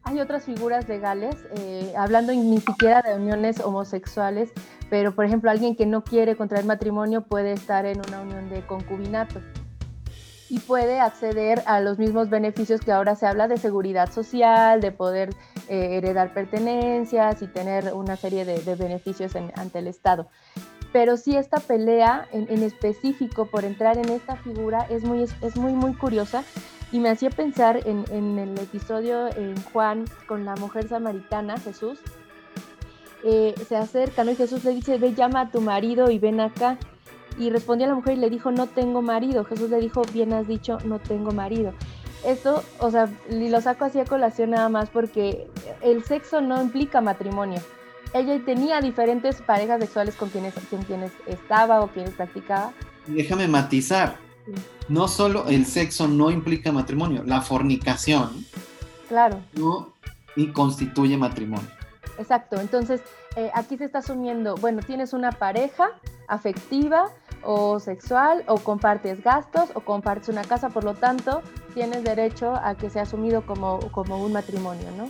[0.06, 4.52] hay otras figuras legales, eh, hablando ni siquiera de uniones homosexuales,
[4.88, 8.64] pero por ejemplo alguien que no quiere contraer matrimonio puede estar en una unión de
[8.68, 9.42] concubinato
[10.48, 14.92] y puede acceder a los mismos beneficios que ahora se habla de seguridad social, de
[14.92, 15.30] poder
[15.70, 20.28] eh, heredar pertenencias y tener una serie de, beneficios ante el Estado.
[20.94, 25.58] Pero sí esta pelea en, en, específico por entrar en esta figura es muy, es
[25.58, 26.44] muy, muy curiosa
[26.92, 32.00] y me hacía pensar en, el episodio en Juan con la mujer samaritana, Jesús.
[33.24, 34.32] Eh, se acerca, ¿no?
[34.32, 36.78] Y Jesús le dice, ve, llama a tu marido y ven acá.
[37.40, 39.44] Y respondió a la mujer y le dijo, no tengo marido.
[39.46, 41.74] Jesús le dijo, bien has dicho, no tengo marido.
[42.24, 45.48] Esto, o sea, lo saco así a colación nada más porque
[45.82, 47.62] el sexo no implica matrimonio.
[48.14, 52.72] Ella tenía diferentes parejas sexuales con quienes, con quienes estaba o quienes practicaba.
[53.08, 54.25] Déjame matizar
[54.90, 58.46] no solo el sexo no implica matrimonio, la fornicación.
[59.08, 59.40] Claro.
[59.54, 59.96] No
[60.36, 61.70] y constituye matrimonio.
[62.18, 63.02] Exacto, entonces
[63.36, 65.90] eh, aquí se está asumiendo, bueno, tienes una pareja
[66.28, 67.10] afectiva
[67.44, 71.42] o sexual o compartes gastos o compartes una casa, por lo tanto
[71.74, 75.10] tienes derecho a que sea asumido como, como un matrimonio, ¿no?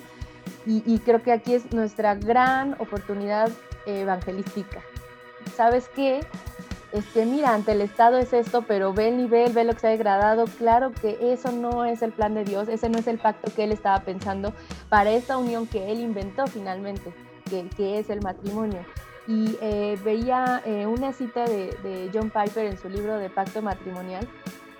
[0.66, 3.52] Y, y creo que aquí es nuestra gran oportunidad
[3.86, 4.82] evangelística.
[5.56, 6.22] ¿Sabes qué?
[6.96, 9.88] Este, mira, ante el Estado es esto, pero ve el nivel, ve lo que se
[9.88, 10.46] ha degradado.
[10.46, 13.66] Claro que eso no es el plan de Dios, ese no es el pacto que
[13.66, 14.54] Él estaba pensando
[14.88, 17.14] para esta unión que Él inventó finalmente,
[17.50, 18.80] que, es el matrimonio.
[19.28, 24.28] Y eh, veía eh, una cita de, John Piper en su libro de Pacto Matrimonial.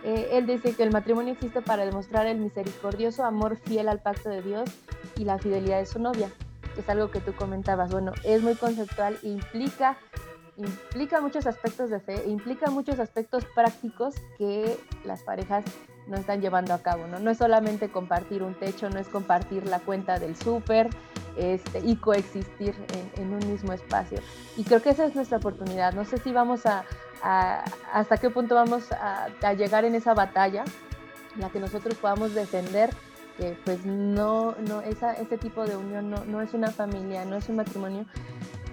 [0.04, 4.30] Eh, él dice que el matrimonio existe para demostrar el misericordioso amor fiel al pacto
[4.30, 4.70] de Dios
[5.18, 6.30] y la fidelidad de su novia,
[6.76, 7.92] que es algo que tú comentabas.
[7.92, 9.98] Bueno, es muy conceptual, implica
[10.58, 15.66] implica muchos aspectos de fe, implica muchos aspectos prácticos que las parejas
[16.08, 17.20] no están llevando a cabo, ¿no?
[17.20, 20.90] No es solamente compartir un techo, no es compartir la cuenta del súper,
[21.36, 22.76] este, y coexistir
[23.18, 24.20] en, un mismo espacio.
[24.56, 25.94] Y creo que esa es nuestra oportunidad.
[25.94, 26.86] No sé si vamos a,
[27.92, 30.64] hasta qué punto vamos a, llegar en esa batalla,
[31.34, 32.92] en la que nosotros podamos defender
[33.38, 37.36] que pues no, no esa, ese tipo de unión no, no, es una familia, no
[37.36, 38.06] es un matrimonio,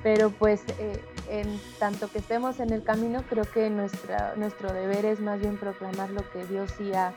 [0.04, 5.04] pero pues eh, en tanto que estemos en el camino, creo que nuestra, nuestro deber
[5.04, 7.14] es más bien proclamar lo que Dios sí ha,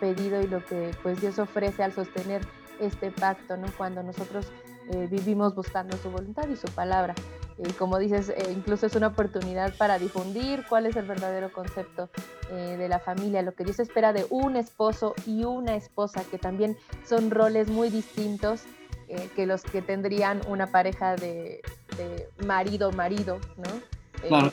[0.00, 2.40] pedido y lo que pues Dios ofrece al sostener
[2.80, 3.66] este pacto, ¿no?
[3.76, 4.46] Cuando nosotros
[4.90, 7.14] eh, vivimos buscando su voluntad y su palabra.
[7.58, 12.10] Y como dices, eh, incluso es una oportunidad para difundir cuál es el verdadero concepto
[12.50, 16.38] eh, de la familia, lo que Dios espera de un esposo y una esposa, que
[16.38, 18.64] también son roles muy distintos
[19.34, 21.62] que los que tendrían una pareja de,
[22.44, 23.96] marido-marido, ¿no?
[24.28, 24.52] Claro,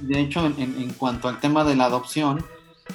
[0.00, 2.44] de hecho, en, en, cuanto al tema de la adopción,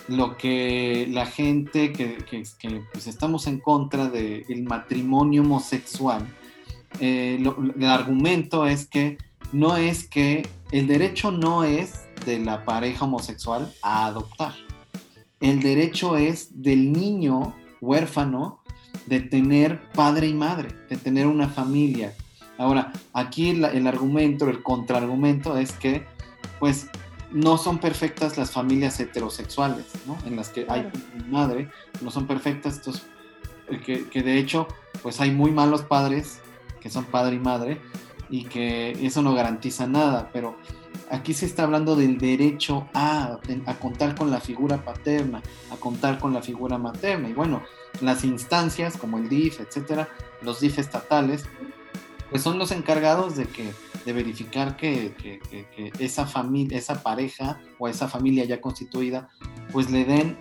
[0.08, 6.28] lo que la gente que, que, pues estamos en contra del matrimonio homosexual,
[7.00, 9.18] eh, el argumento es que
[9.52, 14.54] no es que el derecho no es de la pareja homosexual a adoptar.
[15.40, 18.63] El derecho es del niño huérfano
[19.06, 22.14] de tener padre y madre, de tener una familia.
[22.58, 26.06] Ahora, aquí el, argumento, el contraargumento es que,
[26.60, 26.88] pues,
[27.32, 30.18] no son perfectas las familias heterosexuales, ¿no?
[30.26, 30.88] En las que hay
[31.30, 31.70] madre,
[32.02, 33.04] no son perfectas, estos,
[33.86, 34.68] que, que de hecho,
[35.02, 36.40] pues hay muy malos padres
[36.80, 37.82] que son padre y madre,
[38.30, 40.58] y que eso no garantiza nada, pero
[41.14, 43.40] aquí se está hablando del derecho a,
[43.80, 47.62] contar con la figura paterna, a contar con la figura materna, y bueno,
[48.02, 50.10] las instancias como el DIF, etcétera,
[50.42, 51.46] los DIF estatales,
[52.32, 53.72] pues son los encargados de que
[54.06, 59.30] de verificar que, que, que, esa familia, esa pareja o esa familia ya constituida,
[59.72, 60.38] pues le den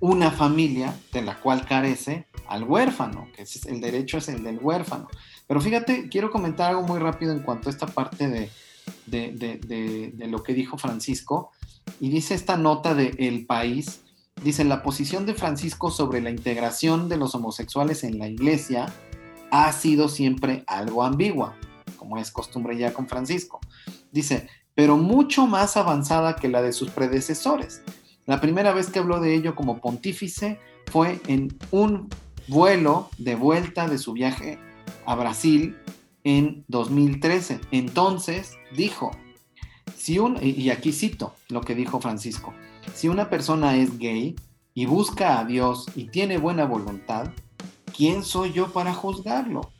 [0.00, 4.58] una familia de la cual carece al huérfano, que es, el derecho es el del
[4.62, 5.08] huérfano.
[5.46, 8.28] Pero fíjate, quiero comentar algo muy rápido en cuanto a esta parte
[9.06, 11.50] de, lo que dijo Francisco.
[12.00, 14.00] Y dice esta nota de El País,
[14.42, 18.86] dice, la posición de Francisco sobre la integración de los homosexuales en la iglesia
[19.50, 21.56] ha sido siempre algo ambigua,
[21.96, 23.60] como es costumbre ya con Francisco.
[24.10, 27.82] Dice, pero mucho más avanzada que la de sus predecesores.
[28.26, 30.58] La primera vez que habló de ello como pontífice
[30.90, 32.08] fue en un
[32.48, 34.58] vuelo de vuelta de su viaje
[35.06, 35.76] a Brasil
[36.26, 37.60] en 2013.
[37.70, 39.12] Entonces dijo,
[39.96, 42.52] si y aquí cito lo que dijo Francisco,
[42.94, 44.34] si una persona es gay
[44.74, 47.30] y busca a Dios y tiene buena voluntad,
[47.96, 49.70] ¿quién soy yo para juzgarlo?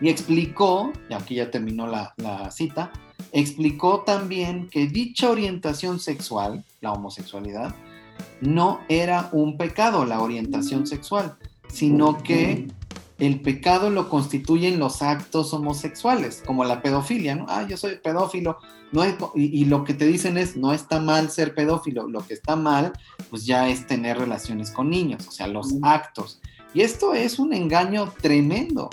[0.00, 2.92] Y explicó, y aquí ya terminó la, la cita,
[3.32, 7.74] explicó también que dicha orientación sexual, la homosexualidad,
[8.40, 11.36] no era un pecado la orientación sexual,
[11.68, 12.68] sino que
[13.18, 17.46] el pecado lo constituyen los actos homosexuales, como la pedofilia, ¿no?
[17.48, 18.58] Ah, yo soy pedófilo,
[18.92, 19.04] no
[19.34, 22.92] y, lo que te dicen es, no está mal ser pedófilo, lo que está mal,
[23.28, 26.40] pues ya es tener relaciones con niños, o sea, los actos.
[26.72, 28.88] Y esto es un engaño tremendo,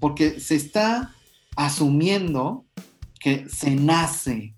[0.00, 1.14] porque se está
[1.54, 2.64] asumiendo
[3.20, 4.54] que se nace,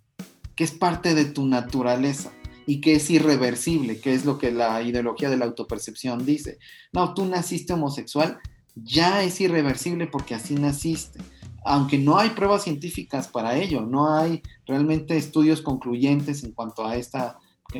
[0.54, 2.31] que es parte de tu naturaleza
[2.66, 6.59] y que es irreversible, que es lo que la ideología de la autopercepción dice.
[6.92, 8.38] No, tú naciste homosexual,
[8.84, 11.20] ya es irreversible porque así naciste.
[11.64, 16.96] Aunque no hay pruebas científicas para ello, no hay realmente estudios concluyentes en cuanto a
[16.96, 17.38] esta,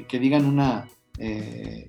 [0.09, 1.87] que, digan una eh,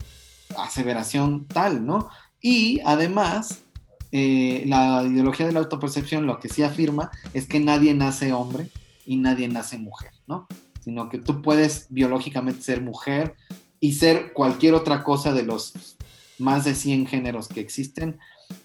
[0.57, 2.09] aseveración tal, ¿no?
[2.41, 3.63] Y además,
[4.11, 8.69] eh, la ideología de la autopercepción lo que sí afirma es que nadie nace hombre
[9.05, 10.47] y nadie nace mujer, ¿no?
[10.83, 13.35] Sino que tú puedes biológicamente ser mujer
[13.79, 15.97] y ser cualquier otra cosa de los
[16.37, 18.19] más de 100 géneros que existen,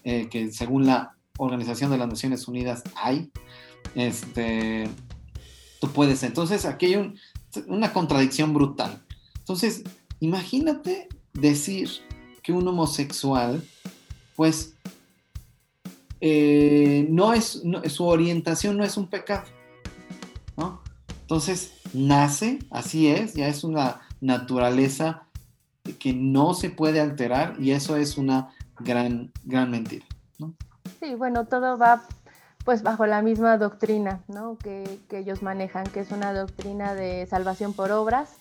[0.04, 3.30] eh, que según la Organización de las Naciones Unidas hay,
[3.94, 4.88] este,
[5.80, 6.22] tú puedes.
[6.22, 7.14] Entonces, aquí hay
[7.66, 9.02] una contradicción brutal.
[9.38, 9.82] Entonces,
[10.20, 11.90] imagínate decir
[12.42, 13.62] que un homosexual,
[14.36, 14.74] pues,
[16.20, 19.46] eh, no es, su orientación no es un pecado,
[20.56, 20.82] ¿no?
[21.22, 25.26] Entonces, nace, así es, ya es una naturaleza
[25.98, 30.06] que no se puede alterar y eso es una gran, gran mentira.
[30.38, 30.54] ¿no?
[31.00, 32.02] Sí, bueno, todo va
[32.64, 34.56] pues bajo la misma doctrina ¿no?
[34.56, 38.36] que, que, ellos manejan, que es una doctrina de salvación por obras.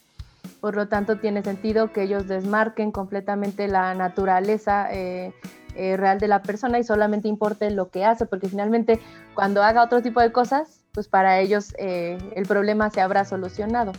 [0.61, 5.33] Por lo tanto, tiene sentido que ellos desmarquen completamente la naturaleza eh,
[5.75, 8.99] eh, real de la persona y solamente importe lo que hace, porque finalmente
[9.35, 13.91] cuando haga otro tipo de cosas, pues para ellos eh, el problema se habrá solucionado.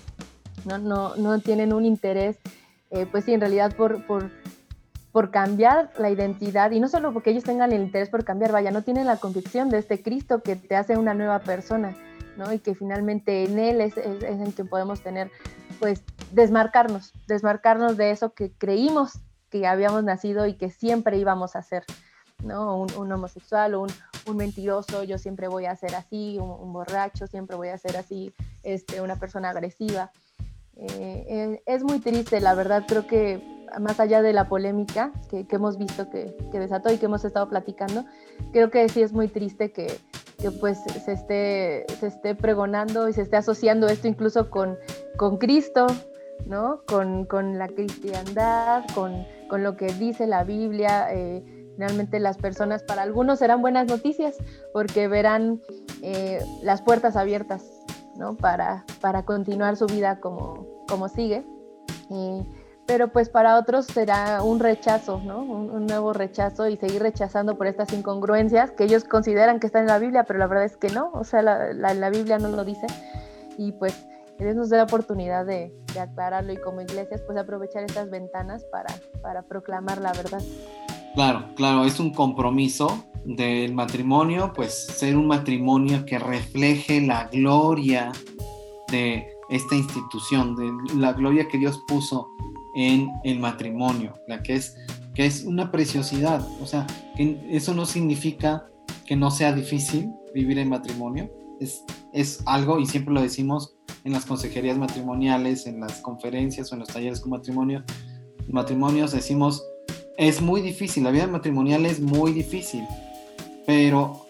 [0.64, 0.78] ¿no?
[0.78, 2.39] No, no tienen un interés,
[3.11, 4.30] pues sí, en realidad por, por
[5.14, 8.72] por cambiar la identidad, y no solo porque ellos tengan el interés por cambiar, vaya,
[8.72, 11.94] no tienen la convicción de este Cristo que te hace una nueva persona,
[12.36, 12.52] ¿no?
[12.52, 15.30] Y que finalmente en Él es, es, en que podemos tener,
[15.78, 16.02] pues,
[16.32, 21.84] desmarcarnos, desmarcarnos de eso que creímos que habíamos nacido y que siempre íbamos a ser,
[22.42, 22.76] ¿no?
[22.76, 23.92] Un, homosexual, un,
[24.26, 28.34] un, mentiroso, yo siempre voy a ser así, un, borracho, siempre voy a ser así,
[28.64, 30.10] este, una persona agresiva.
[30.77, 33.43] Eh, es muy triste, la verdad, creo que
[33.81, 38.05] más allá de la polémica que, hemos visto que, desató y que hemos estado platicando,
[38.53, 39.87] creo que sí es muy triste que,
[40.61, 44.77] pues se esté, se esté pregonando y se esté asociando esto incluso con,
[45.16, 45.87] con Cristo,
[46.47, 46.83] ¿no?
[46.87, 49.25] Con, la cristiandad, con,
[49.62, 51.07] lo que dice la Biblia.
[51.12, 51.43] Eh,
[51.75, 54.37] finalmente las personas, para algunos serán buenas noticias
[54.72, 55.61] porque verán
[56.03, 57.64] eh, las puertas abiertas,
[58.16, 58.36] ¿no?
[58.36, 61.44] Para, para continuar su vida como, como sigue.
[62.86, 65.42] Pero pues para otros será un rechazo, ¿no?
[65.42, 69.88] Un, nuevo rechazo y seguir rechazando por estas incongruencias que ellos consideran que están en
[69.88, 72.64] la Biblia, pero la verdad es que no, o sea, la, la, Biblia no lo
[72.64, 72.86] dice.
[73.56, 74.06] Y pues
[74.38, 78.64] Dios nos da la oportunidad de, de, aclararlo y como iglesias pues aprovechar estas ventanas
[78.64, 78.92] para,
[79.22, 80.42] para proclamar la verdad.
[81.14, 88.10] Claro, claro, es un compromiso del matrimonio, pues ser un matrimonio que refleje la gloria
[88.90, 92.28] de esta institución, de la gloria que Dios puso
[92.74, 94.76] en el matrimonio, la que es,
[95.14, 96.44] que es una preciosidad.
[96.60, 96.84] O sea,
[97.16, 98.66] eso no significa
[99.06, 101.30] que no sea difícil vivir en matrimonio.
[101.60, 106.74] Es, es algo, y siempre lo decimos en las consejerías matrimoniales, en las conferencias o
[106.74, 107.84] en los talleres con matrimonio,
[108.48, 109.62] matrimonios, decimos,
[110.16, 112.84] es muy difícil, la vida matrimonial es muy difícil,
[113.66, 114.26] pero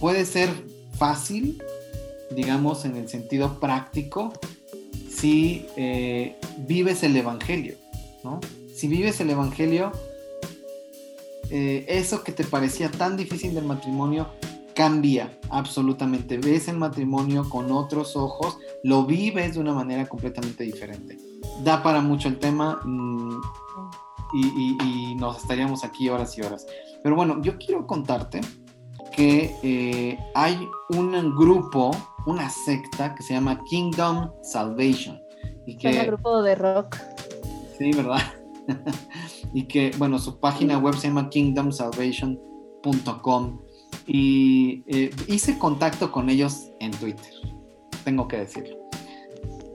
[0.00, 0.48] puede ser
[0.92, 1.62] fácil,
[2.30, 4.32] digamos, en el sentido práctico,
[5.10, 7.76] si eh, vives el Evangelio,
[8.22, 8.40] ¿no?
[8.74, 9.90] Si vives el Evangelio,
[11.50, 14.28] eh, eso que te parecía tan difícil del matrimonio
[14.74, 16.38] cambia absolutamente.
[16.38, 21.18] Ves el matrimonio con otros ojos, lo vives de una manera completamente diferente.
[21.64, 23.40] Da para mucho el tema mm,
[24.34, 26.66] y, nos estaríamos aquí horas y horas.
[27.02, 28.40] Pero bueno, yo quiero contarte
[29.12, 31.90] que eh, hay un grupo
[32.26, 35.20] una secta que se llama Kingdom Salvation.
[35.66, 36.96] Y que, es un grupo de rock.
[37.78, 38.22] Sí, ¿verdad?
[39.54, 43.60] y que, bueno, su página web se llama kingdomsalvation.com
[44.06, 47.32] y eh, hice contacto con ellos en Twitter,
[48.04, 48.78] tengo que decirlo.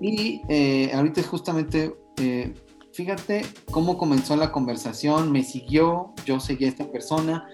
[0.01, 2.53] Y eh, ahorita justamente, eh,
[2.93, 7.47] fíjate cómo comenzó la conversación, me siguió, yo seguí a esta persona,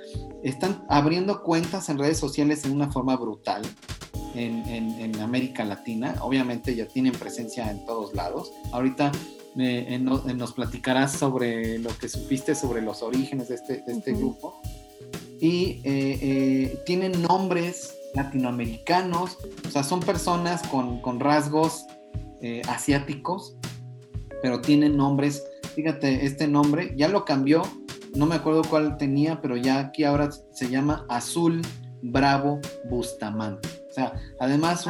[0.43, 3.61] están abriendo cuentas en redes sociales en una forma brutal
[4.35, 6.15] en, América Latina.
[6.21, 8.51] Obviamente ya tienen presencia en todos lados.
[8.71, 9.11] Ahorita
[9.57, 14.61] eh, nos platicarás sobre lo que supiste sobre los orígenes de este, este grupo.
[15.41, 19.37] Y eh, eh, tienen nombres latinoamericanos,
[19.67, 21.85] o sea, son personas con, con rasgos
[22.67, 23.58] asiáticos,
[24.41, 25.43] pero tienen nombres.
[25.75, 27.61] Fíjate, este nombre ya lo cambió,
[28.15, 31.61] no me acuerdo cuál tenía, pero ya aquí ahora se llama Azul
[32.01, 32.59] Bravo
[32.89, 33.67] Bustamante.
[33.89, 34.85] O sea, además,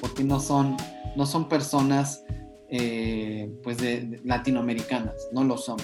[0.00, 0.76] porque no son,
[1.16, 2.24] no son personas
[2.68, 5.76] eh, pues de, latinoamericanas, no lo son.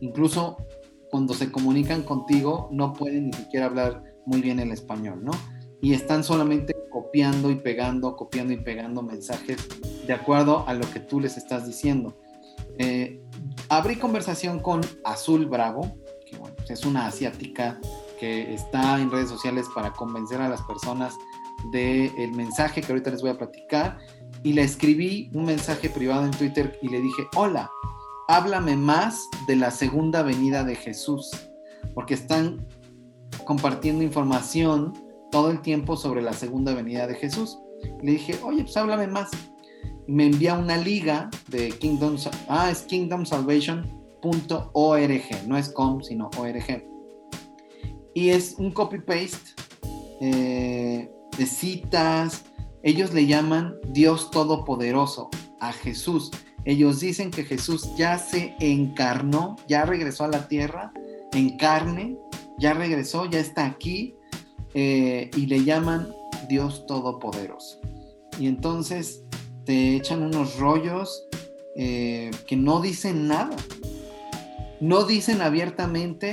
[0.00, 0.56] Incluso
[1.10, 5.32] cuando se comunican contigo no pueden ni siquiera hablar muy bien el español, ¿no?
[5.80, 9.58] Y están solamente copiando y pegando, copiando y pegando mensajes
[10.06, 12.16] de acuerdo a lo que tú les estás diciendo.
[12.78, 13.20] Eh,
[13.68, 17.80] abrí conversación con Azul Bravo, que bueno, es una asiática
[18.18, 21.14] que está en redes sociales para convencer a las personas
[21.72, 23.98] del mensaje que ahorita les voy a platicar
[24.42, 27.70] y le escribí un mensaje privado en Twitter y le dije, hola,
[28.28, 31.30] háblame más de la segunda venida de Jesús,
[31.94, 32.66] porque están
[33.44, 34.92] compartiendo información
[35.30, 37.58] todo el tiempo sobre la segunda venida de Jesús.
[38.02, 39.30] Le dije, oye, pues háblame más.
[40.06, 42.16] Me envía una liga de Kingdom,
[42.48, 46.84] ah, es kingdomsalvation.org, no es com, sino org.
[48.14, 49.54] Y es un copy-paste
[50.20, 52.44] eh, de citas.
[52.82, 55.28] Ellos le llaman Dios Todopoderoso
[55.60, 56.30] a Jesús.
[56.64, 60.92] Ellos dicen que Jesús ya se encarnó, ya regresó a la tierra
[61.32, 62.16] en carne,
[62.58, 64.17] ya regresó, ya está aquí
[64.74, 66.14] eh, y le llaman
[66.48, 67.80] Dios Todopoderoso.
[68.38, 69.24] Y entonces
[69.64, 71.24] te echan unos rollos
[71.76, 73.56] eh, que no dicen nada.
[74.80, 76.32] No dicen abiertamente,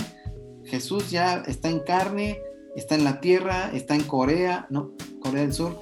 [0.65, 2.39] Jesús ya está en carne,
[2.75, 4.91] está en la Tierra, está en Corea, ¿no?
[5.19, 5.79] Corea del Sur.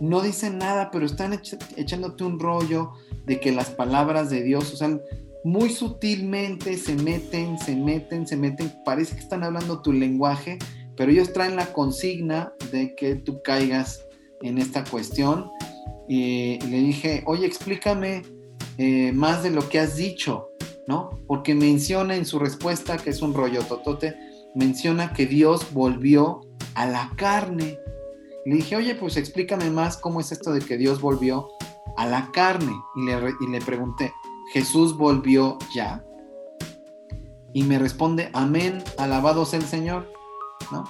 [0.00, 1.40] No dicen nada, pero están
[1.76, 2.92] echándote un rollo
[3.24, 5.00] de que las palabras de Dios, o sea,
[5.44, 10.58] muy sutilmente se meten, se meten, se meten, parece que están hablando tu lenguaje,
[10.96, 14.06] pero ellos traen la consigna de que tú caigas
[14.42, 15.50] en esta cuestión.
[16.08, 18.22] Y le dije, oye, explícame
[18.78, 20.50] eh, más de lo que has dicho,
[20.86, 21.10] ¿no?
[21.26, 24.16] Porque menciona en su respuesta, que es un rollo totote,
[24.54, 26.40] menciona que Dios volvió
[26.74, 27.78] a la carne.
[28.44, 31.48] Le dije, oye, pues explícame más cómo es esto de que Dios volvió
[31.96, 32.72] a la carne.
[32.94, 34.12] Y le, y le pregunté,
[34.52, 36.04] ¿Jesús volvió ya?
[37.52, 40.15] Y me responde, amén, alabado sea el Señor.
[40.72, 40.84] ¿No?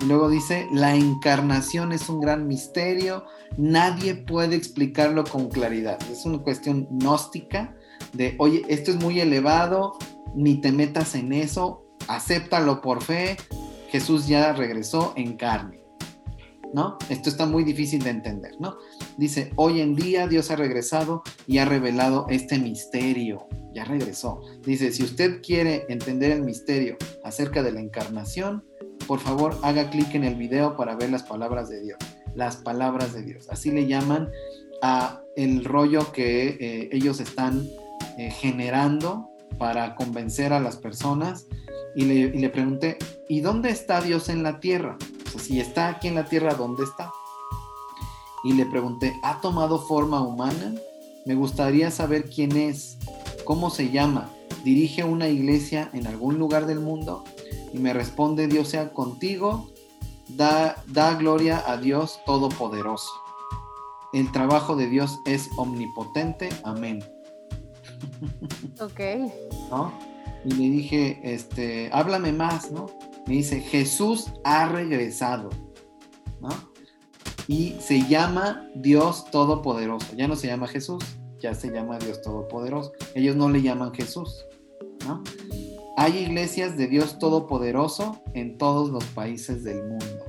[0.00, 3.24] Y luego dice, la encarnación es un gran misterio,
[3.56, 5.98] nadie puede explicarlo con claridad.
[6.10, 7.74] Es una cuestión gnóstica
[8.12, 9.94] de, oye, esto es muy elevado,
[10.34, 13.36] ni te metas en eso, acéptalo por fe,
[13.88, 15.82] Jesús ya regresó en carne.
[16.74, 16.98] ¿No?
[17.08, 18.76] Esto está muy difícil de entender, ¿no?
[19.16, 24.42] Dice, hoy en día Dios ha regresado y ha revelado este misterio, ya regresó.
[24.62, 28.64] Dice, si usted quiere entender el misterio acerca de la encarnación,
[29.06, 31.98] por favor haga clic en el video para ver las palabras de Dios.
[32.34, 33.48] Las palabras de Dios.
[33.50, 34.30] Así le llaman
[34.82, 37.66] a el rollo que eh, ellos están
[38.18, 41.46] eh, generando para convencer a las personas.
[41.94, 42.98] Y le, pregunté,
[43.28, 44.98] ¿y dónde está Dios en la tierra?
[45.38, 47.10] Si está aquí en la tierra, ¿dónde está?
[48.44, 50.74] Y le pregunté, ¿ha tomado forma humana?
[51.24, 52.98] Me gustaría saber quién es,
[53.44, 54.30] cómo se llama,
[54.62, 57.24] dirige una iglesia en algún lugar del mundo
[57.76, 59.70] y me responde, Dios sea contigo,
[60.28, 63.10] da, da gloria a Dios Todopoderoso.
[64.14, 67.04] El trabajo de Dios es omnipotente, amén.
[68.80, 69.00] Ok.
[69.70, 69.92] ¿No?
[70.46, 72.86] Y le dije, este, háblame más, ¿no?
[73.26, 75.50] Me dice, Jesús ha regresado,
[76.40, 76.48] ¿no?
[77.48, 80.16] Y se llama Dios Todopoderoso.
[80.16, 81.04] Ya no se llama Jesús,
[81.40, 82.92] ya se llama Dios Todopoderoso.
[83.14, 84.46] Ellos no le llaman Jesús,
[85.06, 85.22] ¿no?
[85.98, 90.24] Hay iglesias de Dios Todopoderoso en todos los países del mundo.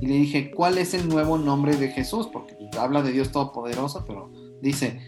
[0.00, 2.28] Y le dije, ¿cuál es el nuevo nombre de Jesús?
[2.32, 4.98] Porque habla de Dios Todopoderoso, pero dice,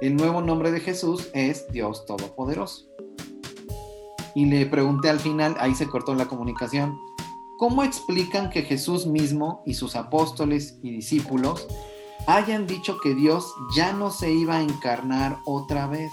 [0.00, 2.86] el nuevo nombre de Jesús es Dios Todopoderoso.
[4.36, 6.96] Y le pregunté al final, ahí se cortó la comunicación,
[7.58, 11.66] ¿cómo explican que Jesús mismo y sus apóstoles y discípulos
[12.28, 16.12] hayan dicho que Dios ya no se iba a encarnar otra vez?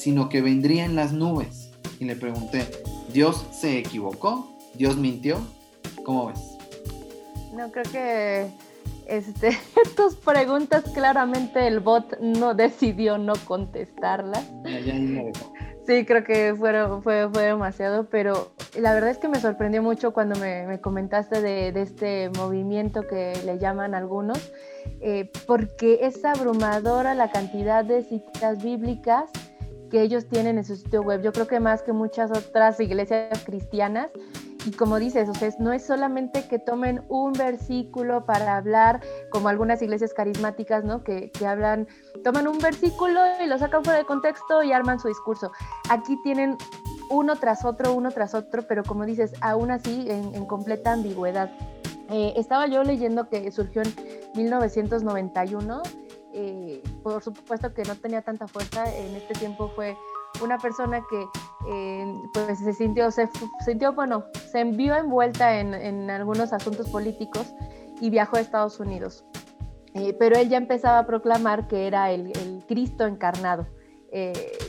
[0.00, 1.70] Sino que vendría en las nubes.
[1.98, 2.66] Y le pregunté,
[3.12, 4.50] ¿Dios se equivocó?
[4.74, 5.38] ¿Dios mintió?
[6.04, 6.40] ¿Cómo ves?
[7.52, 8.50] No, creo que
[9.06, 9.50] este,
[9.96, 14.50] tus preguntas claramente el bot no decidió no contestarlas.
[15.86, 16.72] sí, creo que fue,
[17.02, 22.30] fue, demasiado, pero la verdad es que me sorprendió mucho cuando me, comentaste de, este
[22.38, 24.50] movimiento que le llaman algunos,
[25.02, 29.28] eh, porque es abrumadora la cantidad de citas bíblicas
[29.90, 31.22] que ellos tienen en su sitio web.
[31.22, 34.08] Yo creo que más que muchas otras iglesias cristianas.
[34.66, 39.48] Y como dices, o sea, no es solamente que tomen un versículo para hablar, como
[39.48, 41.02] algunas iglesias carismáticas, ¿no?
[41.02, 41.88] Que, que hablan,
[42.22, 45.50] toman un versículo y lo sacan fuera de contexto y arman su discurso.
[45.88, 46.58] Aquí tienen
[47.10, 51.50] uno tras otro, uno tras otro, pero como dices, aún así en, completa ambigüedad.
[52.08, 53.94] Eh, estaba yo leyendo que surgió en
[54.34, 55.82] 1991
[56.32, 59.96] eh, por supuesto que no tenía tanta fuerza, en este tiempo fue
[60.42, 61.26] una persona que
[61.68, 63.28] eh, pues se sintió, se
[63.64, 67.52] sintió, bueno, se envió envuelta en, algunos asuntos políticos
[68.00, 69.24] y viajó a Estados Unidos.
[69.94, 72.32] Eh, pero él ya empezaba a proclamar que era el,
[72.68, 73.66] Cristo encarnado.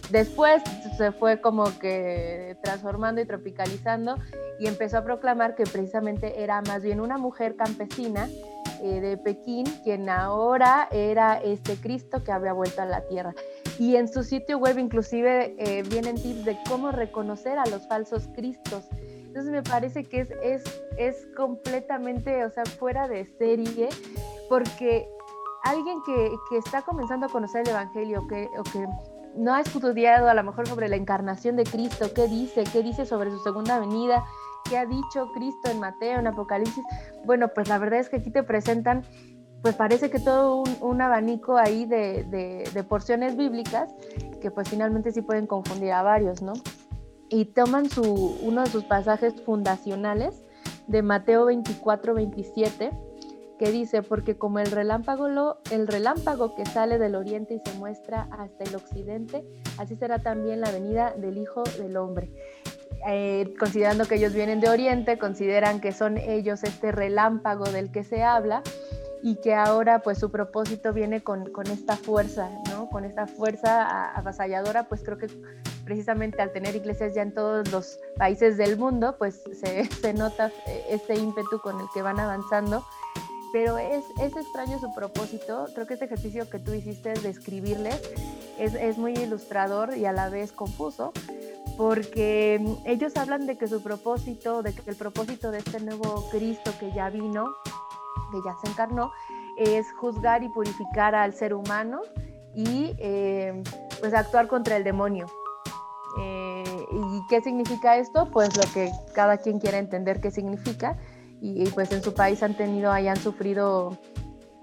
[0.09, 0.63] después
[0.97, 4.15] se fue como que transformando y tropicalizando
[4.59, 8.27] y empezó a proclamar que precisamente era más bien una mujer campesina
[8.81, 13.33] eh, de Pekín, quien ahora era este Cristo que había vuelto a la tierra.
[13.79, 18.27] Y en su sitio web inclusive eh, vienen tips de cómo reconocer a los falsos
[18.35, 18.85] Cristos.
[19.31, 23.87] Entonces me parece que es, es, es completamente, o sea, fuera de serie,
[24.49, 25.07] porque
[25.63, 28.85] alguien que, que, está comenzando a conocer el Evangelio que, que
[29.35, 33.05] no ha estudiado a lo mejor sobre la encarnación de Cristo, qué dice, qué dice
[33.05, 34.25] sobre su segunda venida,
[34.69, 36.83] qué ha dicho Cristo en Mateo, en Apocalipsis,
[37.25, 39.03] bueno, pues la verdad es que aquí te presentan,
[39.61, 43.93] pues parece que todo un, abanico ahí de, porciones bíblicas
[44.41, 46.53] que pues finalmente sí pueden confundir a varios, ¿no?
[47.29, 50.43] Y toman su, uno de sus pasajes fundacionales
[50.87, 52.91] de Mateo 24, 27,
[53.61, 57.77] que dice, porque como el relámpago, lo, el relámpago que sale del oriente y se
[57.77, 59.45] muestra hasta el occidente,
[59.77, 62.31] así será también la venida del Hijo del Hombre.
[63.07, 68.03] Eh, considerando que ellos vienen de Oriente, consideran que son ellos este relámpago del que
[68.03, 68.61] se habla
[69.23, 72.89] y que ahora pues su propósito viene con, esta fuerza, ¿no?
[72.89, 75.27] Con esta fuerza avasalladora, pues creo que
[75.83, 80.51] precisamente al tener iglesias ya en todos los países del mundo, pues se, se nota
[80.89, 82.85] este ímpetu con el que van avanzando
[83.51, 85.67] pero es, es, extraño su propósito.
[85.73, 87.99] Creo que este ejercicio que tú hiciste de escribirles
[88.57, 91.11] es, es, muy ilustrador y a la vez confuso,
[91.77, 96.29] porque mm, ellos hablan de que su propósito, de que el propósito de este nuevo
[96.31, 97.53] Cristo que ya vino,
[98.31, 99.11] que ya se encarnó,
[99.57, 102.01] es juzgar y purificar al ser humano
[102.55, 103.61] y eh,
[103.99, 105.27] pues actuar contra el demonio.
[106.19, 108.29] Eh, ¿Y qué significa esto?
[108.31, 110.97] Pues lo que cada quien quiera entender qué significa
[111.41, 113.97] y, pues en su país han tenido, ahí han sufrido,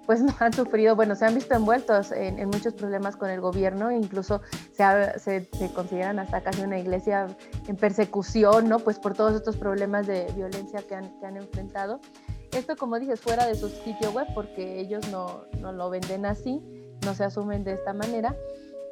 [0.07, 3.91] pues no han sufrido, bueno, se han visto envueltos en, muchos problemas con el gobierno,
[3.91, 4.41] incluso
[5.19, 7.27] se, se, consideran hasta casi una iglesia
[7.67, 8.79] en persecución, ¿no?
[8.79, 12.01] Pues por todos estos problemas de violencia que han, que han enfrentado.
[12.53, 16.63] Esto, como dices, fuera de su sitio web, porque ellos no, no lo venden así,
[17.05, 18.37] no se asumen de esta manera,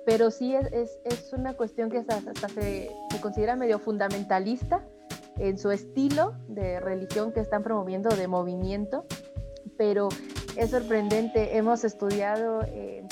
[0.04, 4.84] pero sí es, es, es una cuestión que hasta, hasta se, se, considera medio fundamentalista
[5.38, 9.06] en su estilo de religión que están promoviendo, de movimiento,
[9.78, 10.08] pero
[10.56, 13.06] es sorprendente, hemos estudiado eh,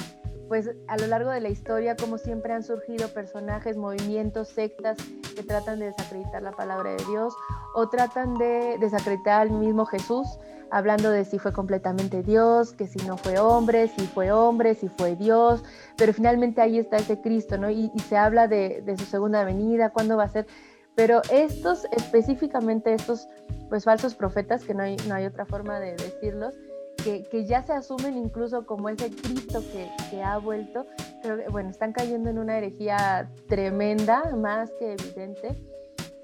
[0.48, 4.96] pues a lo largo de la historia como siempre han surgido personajes, movimientos, sectas
[5.34, 7.34] que tratan de desacreditar la palabra de Dios
[7.74, 10.26] o tratan de desacreditar al mismo Jesús,
[10.70, 14.88] hablando de si fue completamente Dios, que si no fue hombre, si fue hombre, si
[14.88, 15.62] fue Dios,
[15.96, 17.70] pero finalmente ahí está ese Cristo, ¿no?
[17.70, 20.46] Y, se habla de, de, su segunda venida, cuándo va a ser.
[20.94, 23.28] Pero estos, específicamente estos
[23.68, 26.54] pues falsos profetas, que no hay, no hay otra forma de decirlos,
[27.02, 30.86] que, que, ya se asumen incluso como ese Cristo que, que ha vuelto,
[31.22, 35.56] pero bueno, están cayendo en una herejía tremenda, más que evidente,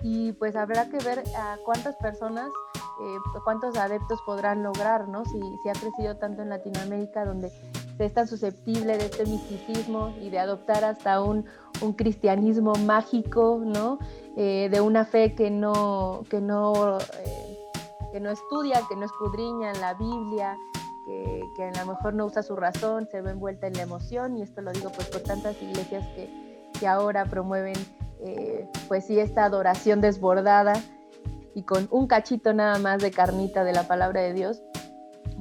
[0.03, 2.49] y pues habrá que ver a cuántas personas,
[3.03, 5.25] eh, cuántos adeptos podrán lograr, ¿no?
[5.25, 7.51] Si, si ha crecido tanto en Latinoamérica, donde
[8.01, 11.45] se es tan susceptible de este misticismo y de adoptar hasta un,
[11.83, 13.99] un cristianismo mágico, ¿no?
[14.37, 17.49] Eh, de una fe que no, que, no, eh,
[18.13, 20.57] que no estudia, que no escudriña en la Biblia,
[21.07, 24.37] que, que, a lo mejor no usa su razón, se ve envuelta en la emoción,
[24.37, 27.77] y esto lo digo pues por tantas iglesias que, que ahora promueven
[28.21, 30.75] eh, pues sí esta adoración desbordada
[31.55, 34.63] y con un cachito nada más de carnita de la palabra de Dios,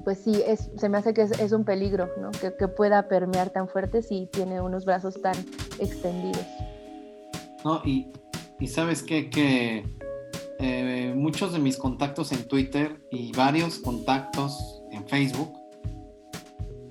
[0.04, 2.32] pues sí, es, se me hace que es, es un peligro, ¿no?
[2.32, 5.36] Que, que, pueda permear tan fuerte si tiene unos brazos tan
[5.80, 6.46] extendidos.
[7.64, 8.12] No, y
[8.60, 9.30] y sabes qué?
[9.30, 9.86] que
[10.60, 15.54] eh, muchos de mis contactos en Twitter y varios contactos en Facebook,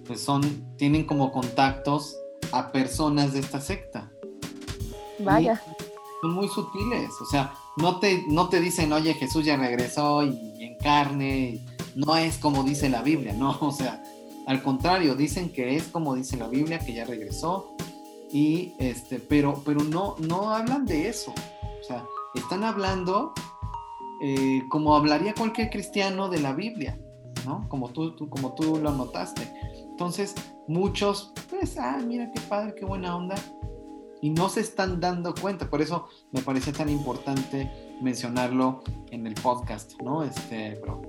[0.06, 2.16] pues son, tienen como contactos
[2.52, 4.10] a personas de esta secta.
[5.20, 5.60] Vaya.
[6.22, 10.64] son muy sutiles, o sea, no te, no te dicen, oye, Jesús ya regresó y
[10.64, 11.64] en carne,
[11.94, 14.02] no es como dice la Biblia, no, o sea,
[14.46, 17.74] al contrario, dicen que es como dice la Biblia, que ya regresó,
[18.32, 21.34] y este, pero, pero no, no hablan de eso
[21.88, 22.04] sea,
[22.34, 23.32] están hablando
[24.22, 26.98] eh, como hablaría cualquier cristiano de la Biblia,
[27.46, 27.68] ¿no?
[27.68, 29.48] Como tú, tú, como tú lo notaste.
[29.90, 30.34] Entonces,
[30.66, 33.36] muchos, pues, ah, mira qué padre, qué buena onda.
[34.20, 35.70] Y no se están dando cuenta.
[35.70, 37.70] Por eso me parece tan importante
[38.02, 40.24] mencionarlo en el podcast, ¿no?
[40.24, 41.02] Este, bro.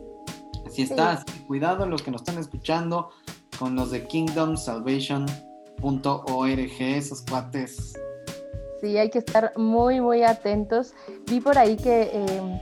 [0.69, 3.09] Si estás, cuidado los que nos están escuchando
[3.57, 7.95] con los de kingdomsalvation.org, esos cuates
[8.81, 10.93] Sí, hay que estar muy, muy atentos.
[11.29, 12.61] Vi por ahí que eh,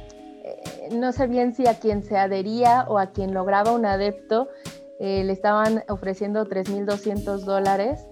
[0.91, 4.49] no sé bien si a quien se adhería o a quien lograba un adepto
[4.99, 8.07] eh, le estaban ofreciendo 3.200 dólares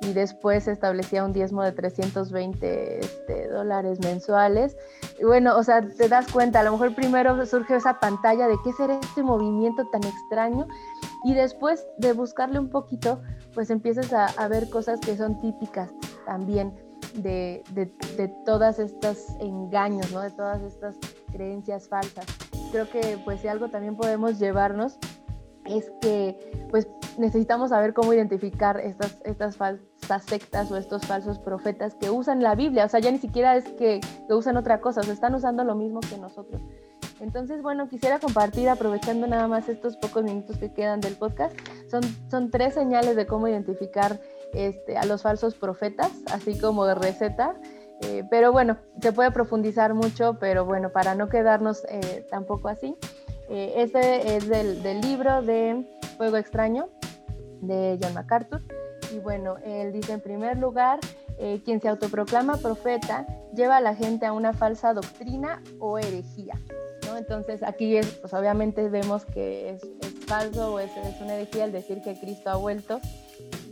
[0.00, 4.76] y después se establecía un diezmo de 320 este, dólares mensuales.
[5.18, 8.56] Y bueno, o sea, te das cuenta, a lo mejor primero surge esa pantalla de
[8.64, 10.66] qué será este movimiento tan extraño
[11.24, 13.20] y después de buscarle un poquito,
[13.54, 15.90] pues empiezas a, ver cosas que son típicas
[16.26, 16.74] también
[17.14, 20.20] de, de, todas estos engaños, ¿no?
[20.20, 20.96] de todas estas
[21.34, 22.24] creencias falsas.
[22.70, 24.98] Creo que pues si algo también podemos llevarnos
[25.66, 26.86] es que pues
[27.18, 32.54] necesitamos saber cómo identificar estas, estas falsas sectas o estos falsos profetas que usan la
[32.54, 35.34] Biblia, o sea, ya ni siquiera es que, que usan otra cosa, o sea, están
[35.34, 36.62] usando lo mismo que nosotros.
[37.20, 41.56] Entonces, bueno, quisiera compartir, aprovechando nada más estos pocos minutos que quedan del podcast,
[41.90, 44.20] son, son tres señales de cómo identificar
[44.52, 47.54] este, a los falsos profetas, así como de receta.
[48.02, 52.96] Eh, pero bueno, se puede profundizar mucho, pero bueno, para no quedarnos eh, tampoco así.
[53.48, 55.86] Eh, este es del, libro de
[56.16, 56.88] Fuego Extraño
[57.60, 58.62] de John MacArthur.
[59.14, 60.98] Y bueno, él dice en primer lugar,
[61.64, 66.54] quien se autoproclama profeta lleva a la gente a una falsa doctrina o herejía.
[67.06, 67.16] ¿no?
[67.16, 69.82] Entonces aquí es, pues obviamente vemos que es,
[70.26, 73.00] falso o es, es una herejía el decir que Cristo ha vuelto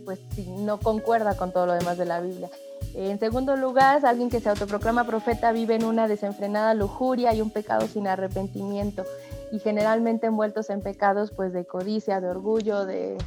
[0.04, 2.50] pues no concuerda con todo lo demás de la Biblia.
[2.94, 7.50] En segundo lugar, alguien que se autoproclama profeta vive en una desenfrenada lujuria y un
[7.50, 9.04] pecado sin arrepentimiento
[9.50, 13.18] y generalmente envueltos en pecados pues de codicia, de orgullo, de,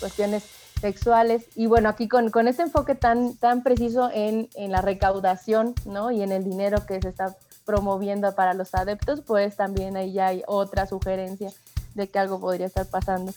[0.00, 0.44] cuestiones
[0.80, 1.46] sexuales.
[1.54, 6.10] Y bueno, aquí con, con este enfoque tan, tan preciso en, en, la recaudación ¿no?
[6.10, 10.28] y en el dinero que se está promoviendo para los adeptos, pues también ahí ya
[10.28, 11.50] hay otra sugerencia
[11.94, 13.32] de que algo podría estar pasando.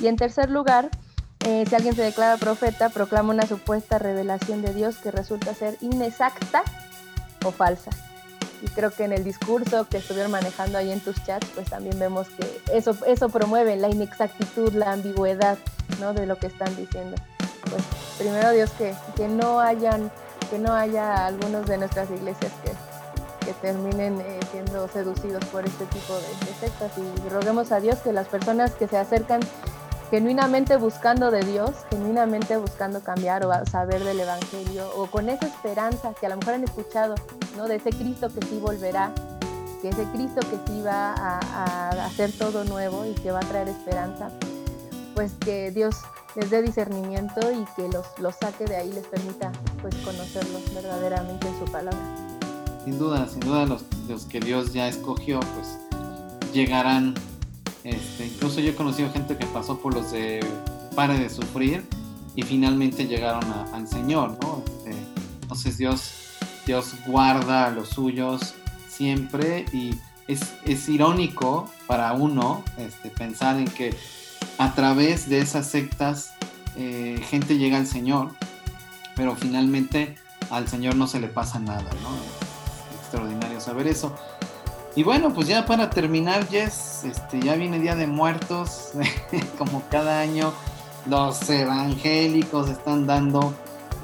[0.00, 0.90] Y en tercer lugar,
[1.44, 5.76] eh, si alguien se declara profeta, proclama una supuesta revelación de Dios que resulta ser
[5.80, 6.62] inexacta
[7.44, 7.90] o falsa.
[8.62, 11.98] Y creo que en el discurso que estuvieron manejando ahí en tus chats, pues también
[11.98, 15.56] vemos que eso, eso promueve la inexactitud, la ambigüedad
[15.98, 16.12] ¿no?
[16.12, 17.16] de lo que están diciendo.
[17.70, 17.82] Pues
[18.18, 20.10] primero Dios que, que no hayan,
[20.50, 25.86] que no haya algunos de nuestras iglesias que, que terminen eh, siendo seducidos por este
[25.86, 29.40] tipo de, de sectas y roguemos a Dios que las personas que se acercan
[30.10, 36.12] genuinamente buscando de Dios, genuinamente buscando cambiar o saber del Evangelio, o con esa esperanza
[36.18, 37.14] que a lo mejor han escuchado,
[37.56, 37.68] ¿no?
[37.68, 39.12] De ese Cristo que sí volverá,
[39.80, 43.68] que ese Cristo que sí va a, hacer todo nuevo y que va a traer
[43.68, 44.30] esperanza,
[45.14, 45.94] pues que Dios
[46.34, 51.58] les dé discernimiento y que los, saque de ahí, les permita pues conocerlos verdaderamente en
[51.58, 52.00] su palabra.
[52.84, 55.78] Sin duda, sin duda los, los que Dios ya escogió, pues
[56.52, 57.14] llegarán
[57.84, 60.40] este, incluso yo he conocido gente que pasó por los de
[60.94, 61.84] pare de sufrir
[62.34, 64.62] y finalmente llegaron al Señor, ¿no?
[64.66, 64.96] Este,
[65.42, 66.12] entonces Dios,
[66.66, 68.54] Dios guarda a los suyos
[68.88, 69.94] siempre y
[70.28, 73.94] es, irónico para uno este, pensar en que
[74.58, 76.34] a través de esas sectas
[76.76, 78.32] eh, gente llega al Señor,
[79.16, 80.16] pero finalmente
[80.50, 82.10] al Señor no se le pasa nada, ¿no?
[82.14, 84.14] Es extraordinario saber eso.
[84.96, 88.90] Y bueno, pues ya para terminar, Jess, este, ya viene Día de Muertos,
[89.58, 90.52] como cada año
[91.06, 93.54] los evangélicos están dando,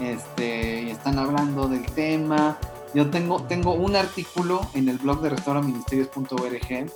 [0.01, 2.57] este, están hablando del tema.
[2.95, 6.87] Yo tengo, tengo un artículo en el blog de restauraministerios.org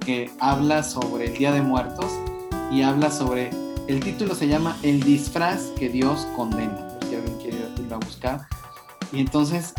[0.00, 2.10] que habla sobre el Día de Muertos
[2.70, 3.50] y habla sobre,
[3.88, 8.46] el título se llama El disfraz que Dios condena, si alguien quiere irlo a buscar.
[9.12, 9.74] Y entonces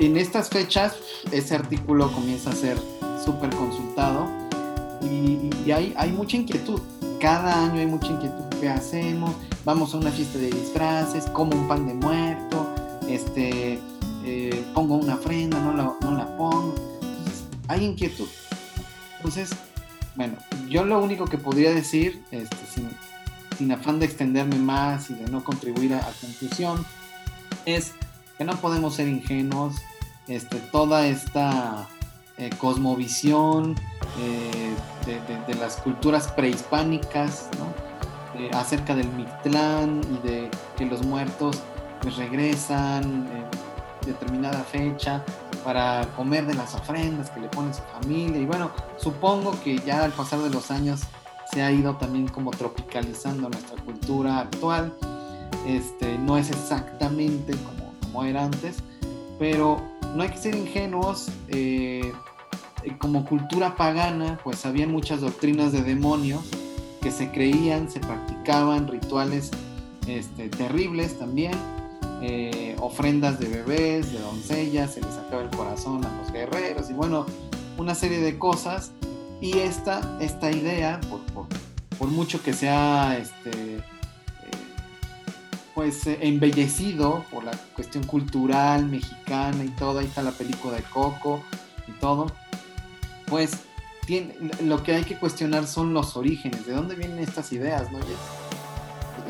[0.00, 0.96] en estas fechas
[1.30, 2.78] ese artículo comienza a ser
[3.24, 4.28] súper consultado
[5.02, 6.80] y, hay, mucha inquietud.
[7.20, 8.44] Cada año hay mucha inquietud.
[8.60, 9.34] ¿Qué hacemos?
[9.64, 12.74] Vamos a una fiesta de disfraces, como un pan de muerto,
[13.08, 13.78] este,
[14.24, 16.74] eh, pongo una ofrenda, no la, no la pongo.
[17.02, 18.28] Entonces, hay inquietud.
[19.18, 19.50] Entonces,
[20.16, 20.34] bueno,
[20.68, 22.56] yo lo único que podría decir, este,
[23.56, 26.84] sin, afán de extenderme más y de no contribuir a, a conclusión,
[27.66, 27.92] es
[28.38, 29.76] que no podemos ser ingenuos,
[30.30, 31.88] este, toda esta
[32.38, 33.74] eh, cosmovisión
[34.20, 34.74] eh,
[35.46, 37.50] de, las culturas prehispánicas,
[38.36, 41.60] eh, acerca del Mictlán y de que los muertos
[42.00, 45.24] pues, regresan en determinada fecha
[45.64, 48.40] para comer de las ofrendas que le pone su familia.
[48.40, 51.00] Y bueno, supongo que ya al pasar de los años
[51.52, 54.94] se ha ido también como tropicalizando nuestra cultura actual.
[55.66, 58.76] Este, no es exactamente como, como era antes,
[59.38, 61.28] pero no hay que ser ingenuos.
[61.48, 62.12] Eh,
[62.98, 66.42] como cultura pagana, pues había muchas doctrinas de demonios
[67.02, 69.50] que se creían, se practicaban rituales
[70.06, 71.52] este, terribles también,
[72.22, 76.92] eh, ofrendas de bebés, de doncellas, se les sacaba el corazón a los guerreros y
[76.92, 77.26] bueno,
[77.78, 78.92] una serie de cosas.
[79.40, 81.46] Y esta, esta idea, por,
[81.98, 83.82] por, mucho que sea este,
[85.80, 90.82] pues eh, embellecido por la cuestión cultural mexicana y todo, ahí está la película de
[90.82, 91.42] Coco
[91.88, 92.26] y todo,
[93.26, 93.52] pues
[94.04, 97.98] tiene, lo que hay que cuestionar son los orígenes, de dónde vienen estas ideas, ¿no,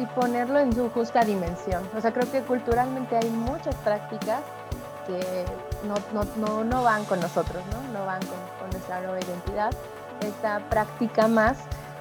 [0.02, 1.84] Y ponerlo en su justa dimensión.
[1.96, 4.40] O sea, creo que culturalmente hay muchas prácticas
[5.06, 5.44] que
[5.86, 7.96] no, no, no, no van con nosotros, ¿no?
[7.96, 9.70] No van con, con nuestra nueva identidad.
[10.20, 11.58] Esta práctica más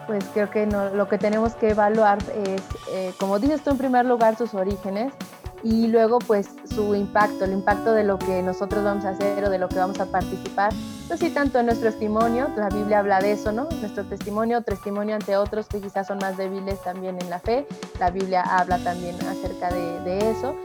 [0.10, 4.08] pues creo que lo que tenemos que evaluar es, eh, como dices tú en primer
[4.08, 5.14] lugar, sus orígenes
[5.62, 9.52] y luego pues su impacto, el impacto de lo que nosotros vamos a hacer o
[9.52, 10.74] de lo que vamos a participar.
[11.08, 13.68] Pues sí, tanto en nuestro testimonio, la Biblia habla de eso, ¿no?
[13.82, 17.68] Nuestro testimonio, testimonio ante otros que quizás son más débiles también en la fe,
[18.00, 20.56] la Biblia habla también acerca de, de eso.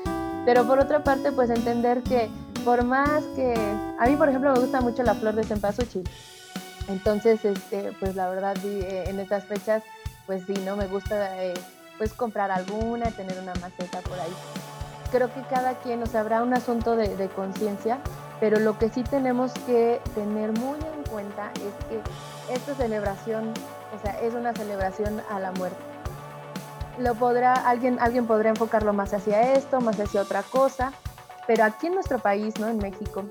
[0.46, 2.30] Pero por otra parte, pues entender que
[2.64, 3.54] por más que,
[3.98, 6.08] a mí por ejemplo me gusta mucho la flor de cempasúchil,
[6.88, 9.82] entonces, este, pues la verdad, eh, en estas fechas,
[10.26, 10.76] pues sí, ¿no?
[10.76, 11.54] Me gusta eh,
[11.98, 14.32] pues comprar alguna, tener una maceta por ahí.
[15.10, 17.98] Creo que cada quien, o sea, habrá un asunto de, de conciencia,
[18.40, 22.00] pero lo que sí tenemos que tener muy en cuenta es que
[22.52, 23.52] esta celebración,
[23.96, 25.78] o sea, es una celebración a la muerte.
[26.98, 30.92] lo podrá, alguien, alguien podrá enfocarlo más hacia esto, más hacia otra cosa,
[31.46, 32.68] pero aquí en nuestro país, ¿no?
[32.68, 33.24] En México,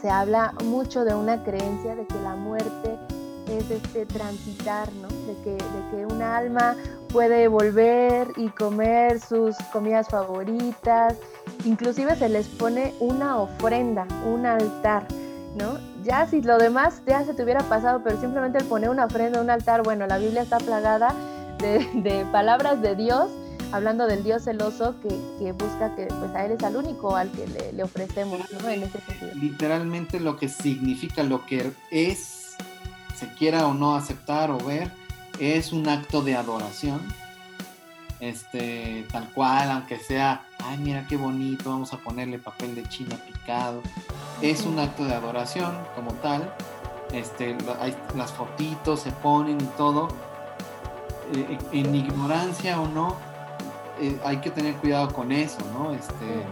[0.00, 2.98] se habla mucho de una creencia de que la muerte
[3.48, 5.08] es este transitar, ¿no?
[5.08, 6.76] De que, de que una alma
[7.12, 11.16] puede volver y comer sus comidas favoritas,
[11.64, 15.06] inclusive se les pone una ofrenda, un altar,
[15.56, 15.78] ¿no?
[16.04, 19.40] Ya si lo demás ya se te hubiera pasado, pero simplemente el poner una ofrenda,
[19.40, 21.14] un altar, bueno, la Biblia está plagada
[21.58, 23.30] de, palabras de Dios,
[23.72, 27.46] hablando del Dios celoso que, busca que pues a Él es al único al que
[27.46, 28.68] le, ofrecemos, ¿no?
[28.68, 29.32] En ese sentido.
[29.34, 32.56] Literalmente lo que significa, lo que es,
[33.16, 34.90] se quiera o no aceptar o ver,
[35.38, 37.00] es un acto de adoración.
[38.20, 43.16] Este, tal cual, aunque sea, ay, mira qué bonito, vamos a ponerle papel de china
[43.24, 43.80] picado.
[44.42, 46.52] Es un acto de adoración como tal.
[47.12, 47.56] Este,
[48.16, 50.08] las fotitos se ponen y todo
[51.34, 53.16] eh, en ignorancia o no,
[54.00, 55.92] eh, hay que tener cuidado con eso, ¿no?
[55.92, 56.44] Este,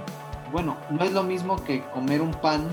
[0.53, 2.69] bueno, no es lo mismo que comer un pan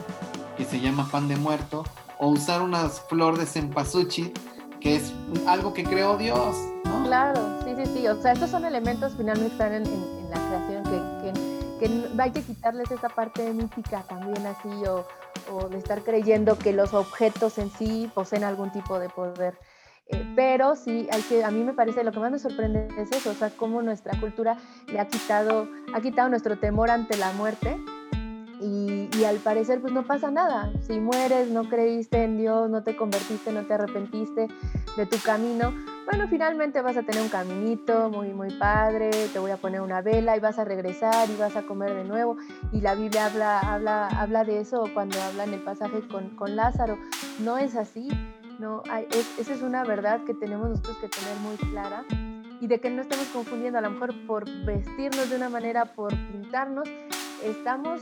[0.57, 1.83] que se llama pan de muerto
[2.19, 4.33] o usar unas flor de cempasúchil
[4.79, 5.13] que es
[5.47, 7.03] algo que creó Dios, ¿no?
[7.05, 8.07] Claro, sí, sí, sí.
[8.07, 9.83] O sea, estos son elementos finalmente están en,
[10.29, 15.05] la creación que, que, hay que quitarles esa parte mítica también así o,
[15.53, 19.57] o de estar creyendo que los objetos en sí poseen algún tipo de poder.
[20.07, 23.11] Eh, pero sí, hay que, a mí me parece, lo que más me sorprende es
[23.11, 27.31] eso, o sea, cómo nuestra cultura le ha quitado, ha quitado nuestro temor ante la
[27.33, 27.77] muerte
[28.59, 30.71] y, y, al parecer pues no pasa nada.
[30.81, 34.47] Si mueres, no creíste en Dios, no te convertiste, no te arrepentiste
[34.97, 35.73] de tu camino,
[36.05, 40.01] bueno, finalmente vas a tener un caminito muy, muy padre, te voy a poner una
[40.01, 42.35] vela y vas a regresar y vas a comer de nuevo.
[42.73, 46.57] Y la Biblia habla, habla, habla de eso cuando habla en el pasaje con, con
[46.57, 46.97] Lázaro.
[47.39, 48.09] No es así.
[48.59, 48.83] ¿No?
[49.39, 52.05] esa es una verdad que tenemos nosotros que tener muy clara
[52.61, 56.15] y de que no estamos confundiendo, a lo mejor por vestirnos de una manera, por
[56.31, 56.87] pintarnos,
[57.43, 58.01] estamos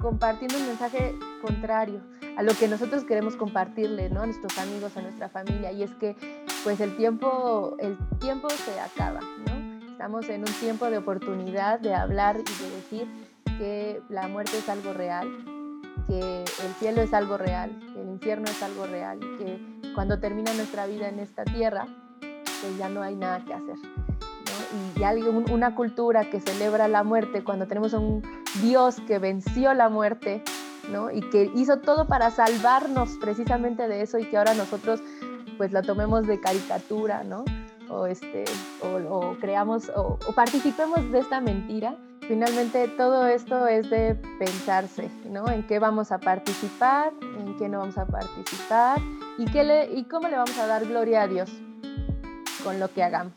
[0.00, 2.00] compartiendo un mensaje contrario
[2.36, 4.22] a lo que nosotros queremos compartirle, ¿no?
[4.22, 5.72] A nuestros amigos, a nuestra familia.
[5.72, 6.16] Y es que,
[6.64, 9.90] pues, el tiempo, el tiempo se acaba, ¿no?
[9.90, 13.08] Estamos en un tiempo de oportunidad de hablar y de decir
[13.58, 15.28] que la muerte es algo real,
[16.06, 20.52] que el cielo es algo real, que el infierno es algo real, que cuando termina
[20.54, 21.86] nuestra vida en esta tierra,
[22.20, 23.76] pues ya no hay nada que hacer.
[24.96, 28.22] Y, hay una cultura que celebra la muerte, cuando tenemos a un
[28.62, 30.42] Dios que venció la muerte,
[30.90, 31.10] ¿no?
[31.10, 35.00] y que hizo todo para salvarnos precisamente de eso y que ahora nosotros
[35.56, 37.44] pues la tomemos de caricatura, ¿no?
[37.90, 38.44] O, este,
[38.82, 41.96] o, creamos o, o participemos de esta mentira,
[42.30, 45.50] finalmente todo esto es de pensarse, ¿no?
[45.50, 49.00] En qué vamos a participar, en qué no vamos a participar
[49.36, 51.50] y, qué y cómo le vamos a dar gloria a Dios
[52.62, 53.32] con lo que hagamos.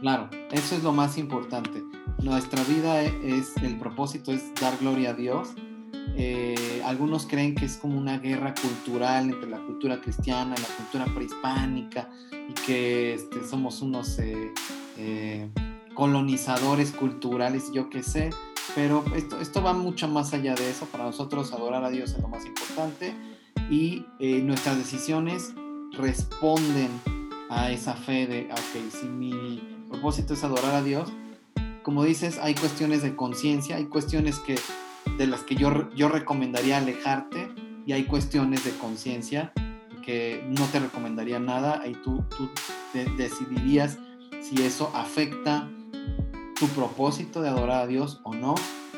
[0.00, 1.82] Claro, eso es lo más importante.
[2.22, 5.50] Nuestra vida es, el propósito es dar gloria a Dios.
[6.16, 10.76] Eh, algunos creen que es como una guerra cultural entre la cultura cristiana y la
[10.78, 14.18] cultura prehispánica y que este, somos unos...
[14.18, 14.50] Eh,
[14.96, 15.50] eh,
[16.00, 18.30] colonizadores culturales, yo qué sé,
[18.74, 20.86] pero esto, esto va mucho más allá de eso.
[20.86, 23.14] Para nosotros adorar a Dios es lo más importante
[23.68, 25.52] y eh, nuestras decisiones
[25.92, 26.88] responden
[27.50, 31.12] a esa fe de, ok, si mi propósito es adorar a Dios,
[31.82, 34.58] como dices, hay cuestiones de conciencia, hay cuestiones que,
[35.18, 37.52] de las que yo, yo recomendaría alejarte
[37.84, 39.52] y hay cuestiones de conciencia
[40.02, 42.48] que no te recomendaría nada y tú, tú
[43.18, 43.98] decidirías
[44.40, 45.68] si eso afecta
[46.60, 48.54] tu propósito de adorar a Dios o no.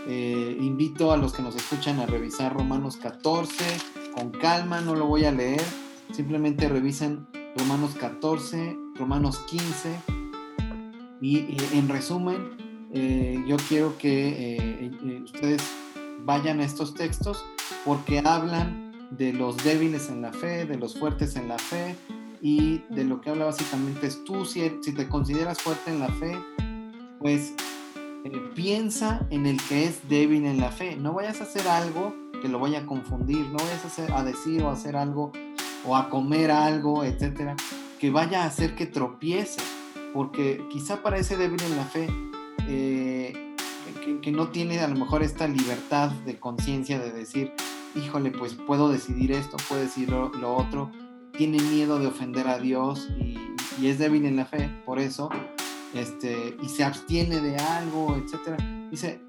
[0.08, 3.64] Eh, invito a los que nos escuchan a revisar Romanos 14
[4.16, 5.62] con calma, no lo voy a leer,
[6.10, 9.96] simplemente revisen Romanos 14, Romanos 15
[11.20, 15.62] y, en resumen, eh, yo quiero que eh, ustedes
[16.24, 17.44] vayan a estos textos
[17.84, 21.94] porque hablan de los débiles en la fe, de los fuertes en la fe
[22.40, 26.08] y de lo que habla básicamente es tú, si, si te consideras fuerte en la
[26.08, 26.36] fe,
[27.22, 27.54] pues
[28.24, 30.96] eh, piensa en el que es débil en la fe.
[30.96, 34.24] No vayas a hacer algo que lo vaya a confundir, no vayas a, hacer, a
[34.24, 35.32] decir o a hacer algo
[35.86, 37.56] o a comer algo, etcétera,
[37.98, 39.60] que vaya a hacer que tropiece,
[40.12, 42.08] porque quizá para ese débil en la fe,
[42.68, 43.54] eh,
[44.22, 47.52] que, no tiene a lo mejor esta libertad de conciencia de decir,
[47.96, 50.90] híjole, pues puedo decidir esto, puedo decir lo, otro,
[51.36, 53.36] tiene miedo de ofender a Dios y,
[53.80, 55.30] y es débil en la fe, por eso
[55.94, 58.56] este, y se abstiene de algo, etcétera,
[58.90, 59.20] dice,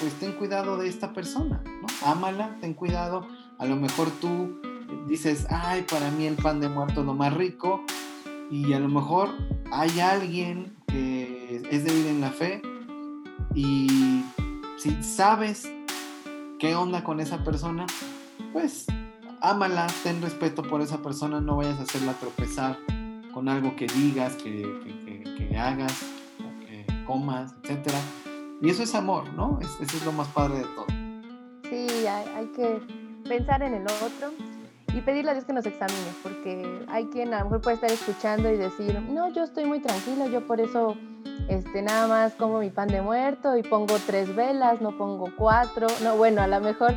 [0.00, 2.08] pues ten cuidado de esta persona, ¿no?
[2.08, 3.26] Ámala, ten cuidado.
[3.58, 4.60] A lo mejor tú
[5.06, 7.84] dices, ay, para mí el pan de muerto es lo más rico,
[8.52, 9.30] y a lo mejor
[9.70, 12.60] hay alguien que es débil en la fe
[13.54, 14.22] y
[14.76, 15.72] si sabes
[16.58, 17.86] qué onda con esa persona,
[18.52, 18.84] pues
[19.40, 22.78] ámala, ten respeto por esa persona, no vayas a hacerla tropezar
[23.32, 26.04] con algo que digas, que, hagas,
[26.66, 27.94] que comas, etc.
[28.60, 29.58] Y eso es amor, ¿no?
[29.60, 30.86] eso es lo más padre de todo.
[31.68, 32.80] Sí, hay, que
[33.28, 34.30] pensar en el otro
[34.94, 37.90] y pedirle a Dios que nos examine, porque hay quien a lo mejor puede estar
[37.90, 40.96] escuchando y decir, no, yo estoy muy tranquilo, yo por eso
[41.48, 45.86] este, nada más como mi pan de muerto y pongo tres velas, no pongo cuatro,
[46.02, 46.94] no, bueno, a lo mejor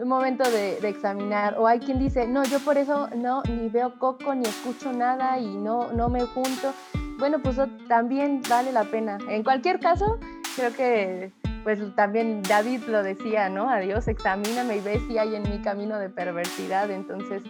[0.00, 1.56] un momento de, examinar.
[1.58, 5.38] O hay quien dice, no, yo por eso no, ni veo coco, ni escucho nada
[5.38, 6.72] y no, no me junto.
[7.18, 7.56] Bueno, pues
[7.88, 9.18] también vale la pena.
[9.28, 10.18] En cualquier caso,
[10.56, 11.32] creo que
[11.64, 13.68] pues también David lo decía, ¿no?
[13.68, 16.90] Adiós, examíname y ve si hay en mi camino de perversidad.
[16.90, 17.42] Entonces,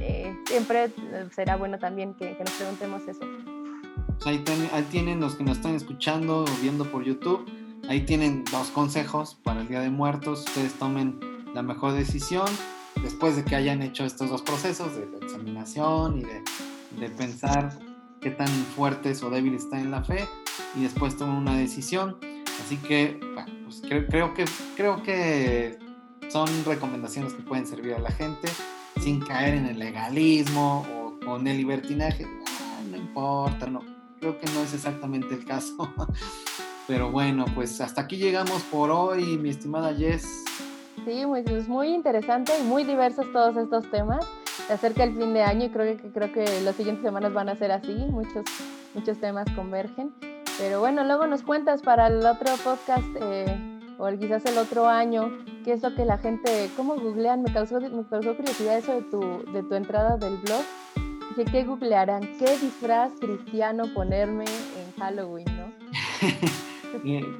[0.00, 0.90] eh, siempre
[1.32, 3.20] será bueno también que, nos preguntemos eso.
[4.06, 4.42] Pues ahí,
[4.72, 7.46] ahí, tienen los que nos están escuchando o viendo por YouTube.
[7.88, 10.44] Ahí tienen dos consejos para el Día de Muertos.
[10.46, 11.18] Ustedes tomen
[11.54, 12.46] la mejor decisión
[13.02, 16.42] después de que hayan hecho estos dos procesos de examinación y de,
[16.98, 17.78] de pensar
[18.20, 20.28] qué tan fuertes o débiles están en la fe
[20.76, 22.18] y después toman una decisión.
[22.64, 23.18] Así que,
[23.64, 24.44] pues creo, que,
[24.76, 25.78] creo que
[26.28, 28.48] son recomendaciones que pueden servir a la gente
[29.00, 30.86] sin caer en el legalismo
[31.26, 32.26] o, en el libertinaje.
[32.46, 33.80] Ah, no importa, no,
[34.18, 35.92] creo que no es exactamente el caso.
[36.86, 40.26] Pero bueno, pues hasta aquí llegamos por hoy, mi estimada Jess.
[41.04, 44.26] Sí, muy, es muy interesante y muy diversos todos estos temas.
[44.66, 47.48] Se acerca el fin de año y creo que, creo que las siguientes semanas van
[47.48, 48.44] a ser así, muchos,
[48.94, 50.12] muchos temas convergen.
[50.58, 55.30] Pero bueno, luego nos cuentas para el otro podcast eh, o quizás el otro año,
[55.64, 59.02] qué es lo que la gente, cómo googlean, me causó, me causó curiosidad eso de
[59.02, 59.20] tu,
[59.52, 60.62] de tu entrada del blog.
[61.30, 62.22] Dije, ¿qué googlearán?
[62.38, 65.72] ¿Qué disfraz cristiano ponerme en Halloween, no?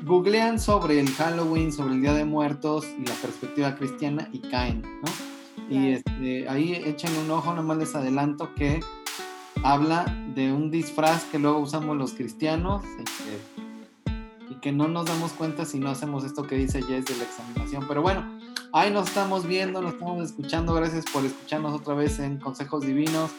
[0.02, 4.82] googlean sobre el Halloween, sobre el Día de Muertos y la perspectiva cristiana y caen,
[4.82, 5.30] ¿no?
[5.68, 8.80] Y este, ahí echen un ojo, nomás les adelanto que
[9.62, 12.82] habla de un disfraz que luego usamos los cristianos
[14.48, 17.24] y que, no nos damos cuenta si no hacemos esto que dice Jess de la
[17.24, 17.86] examinación.
[17.86, 18.26] Pero bueno,
[18.72, 20.74] ahí nos estamos viendo, nos estamos escuchando.
[20.74, 23.30] Gracias por escucharnos otra vez en Consejos Divinos.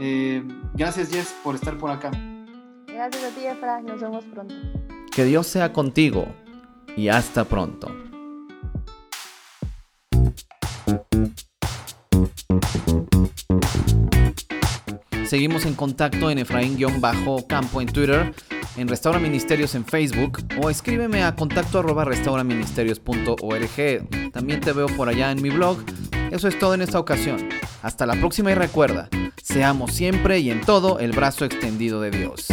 [0.00, 0.42] Eh,
[0.74, 2.10] gracias Jess por estar por acá.
[2.86, 3.82] Gracias a ti, Efra.
[3.82, 4.54] Nos vemos pronto.
[5.16, 6.28] Que Dios sea contigo
[6.94, 7.88] y hasta pronto.
[15.24, 18.34] Seguimos en contacto en Efraín-Campo en Twitter,
[18.76, 24.32] en Restaura Ministerios en Facebook o escríbeme a contacto arroba restauraministerios.org.
[24.34, 25.78] También te veo por allá en mi blog.
[26.30, 27.48] Eso es todo en esta ocasión.
[27.80, 29.08] Hasta la próxima y recuerda,
[29.42, 32.48] seamos siempre y en todo el brazo extendido de Dios.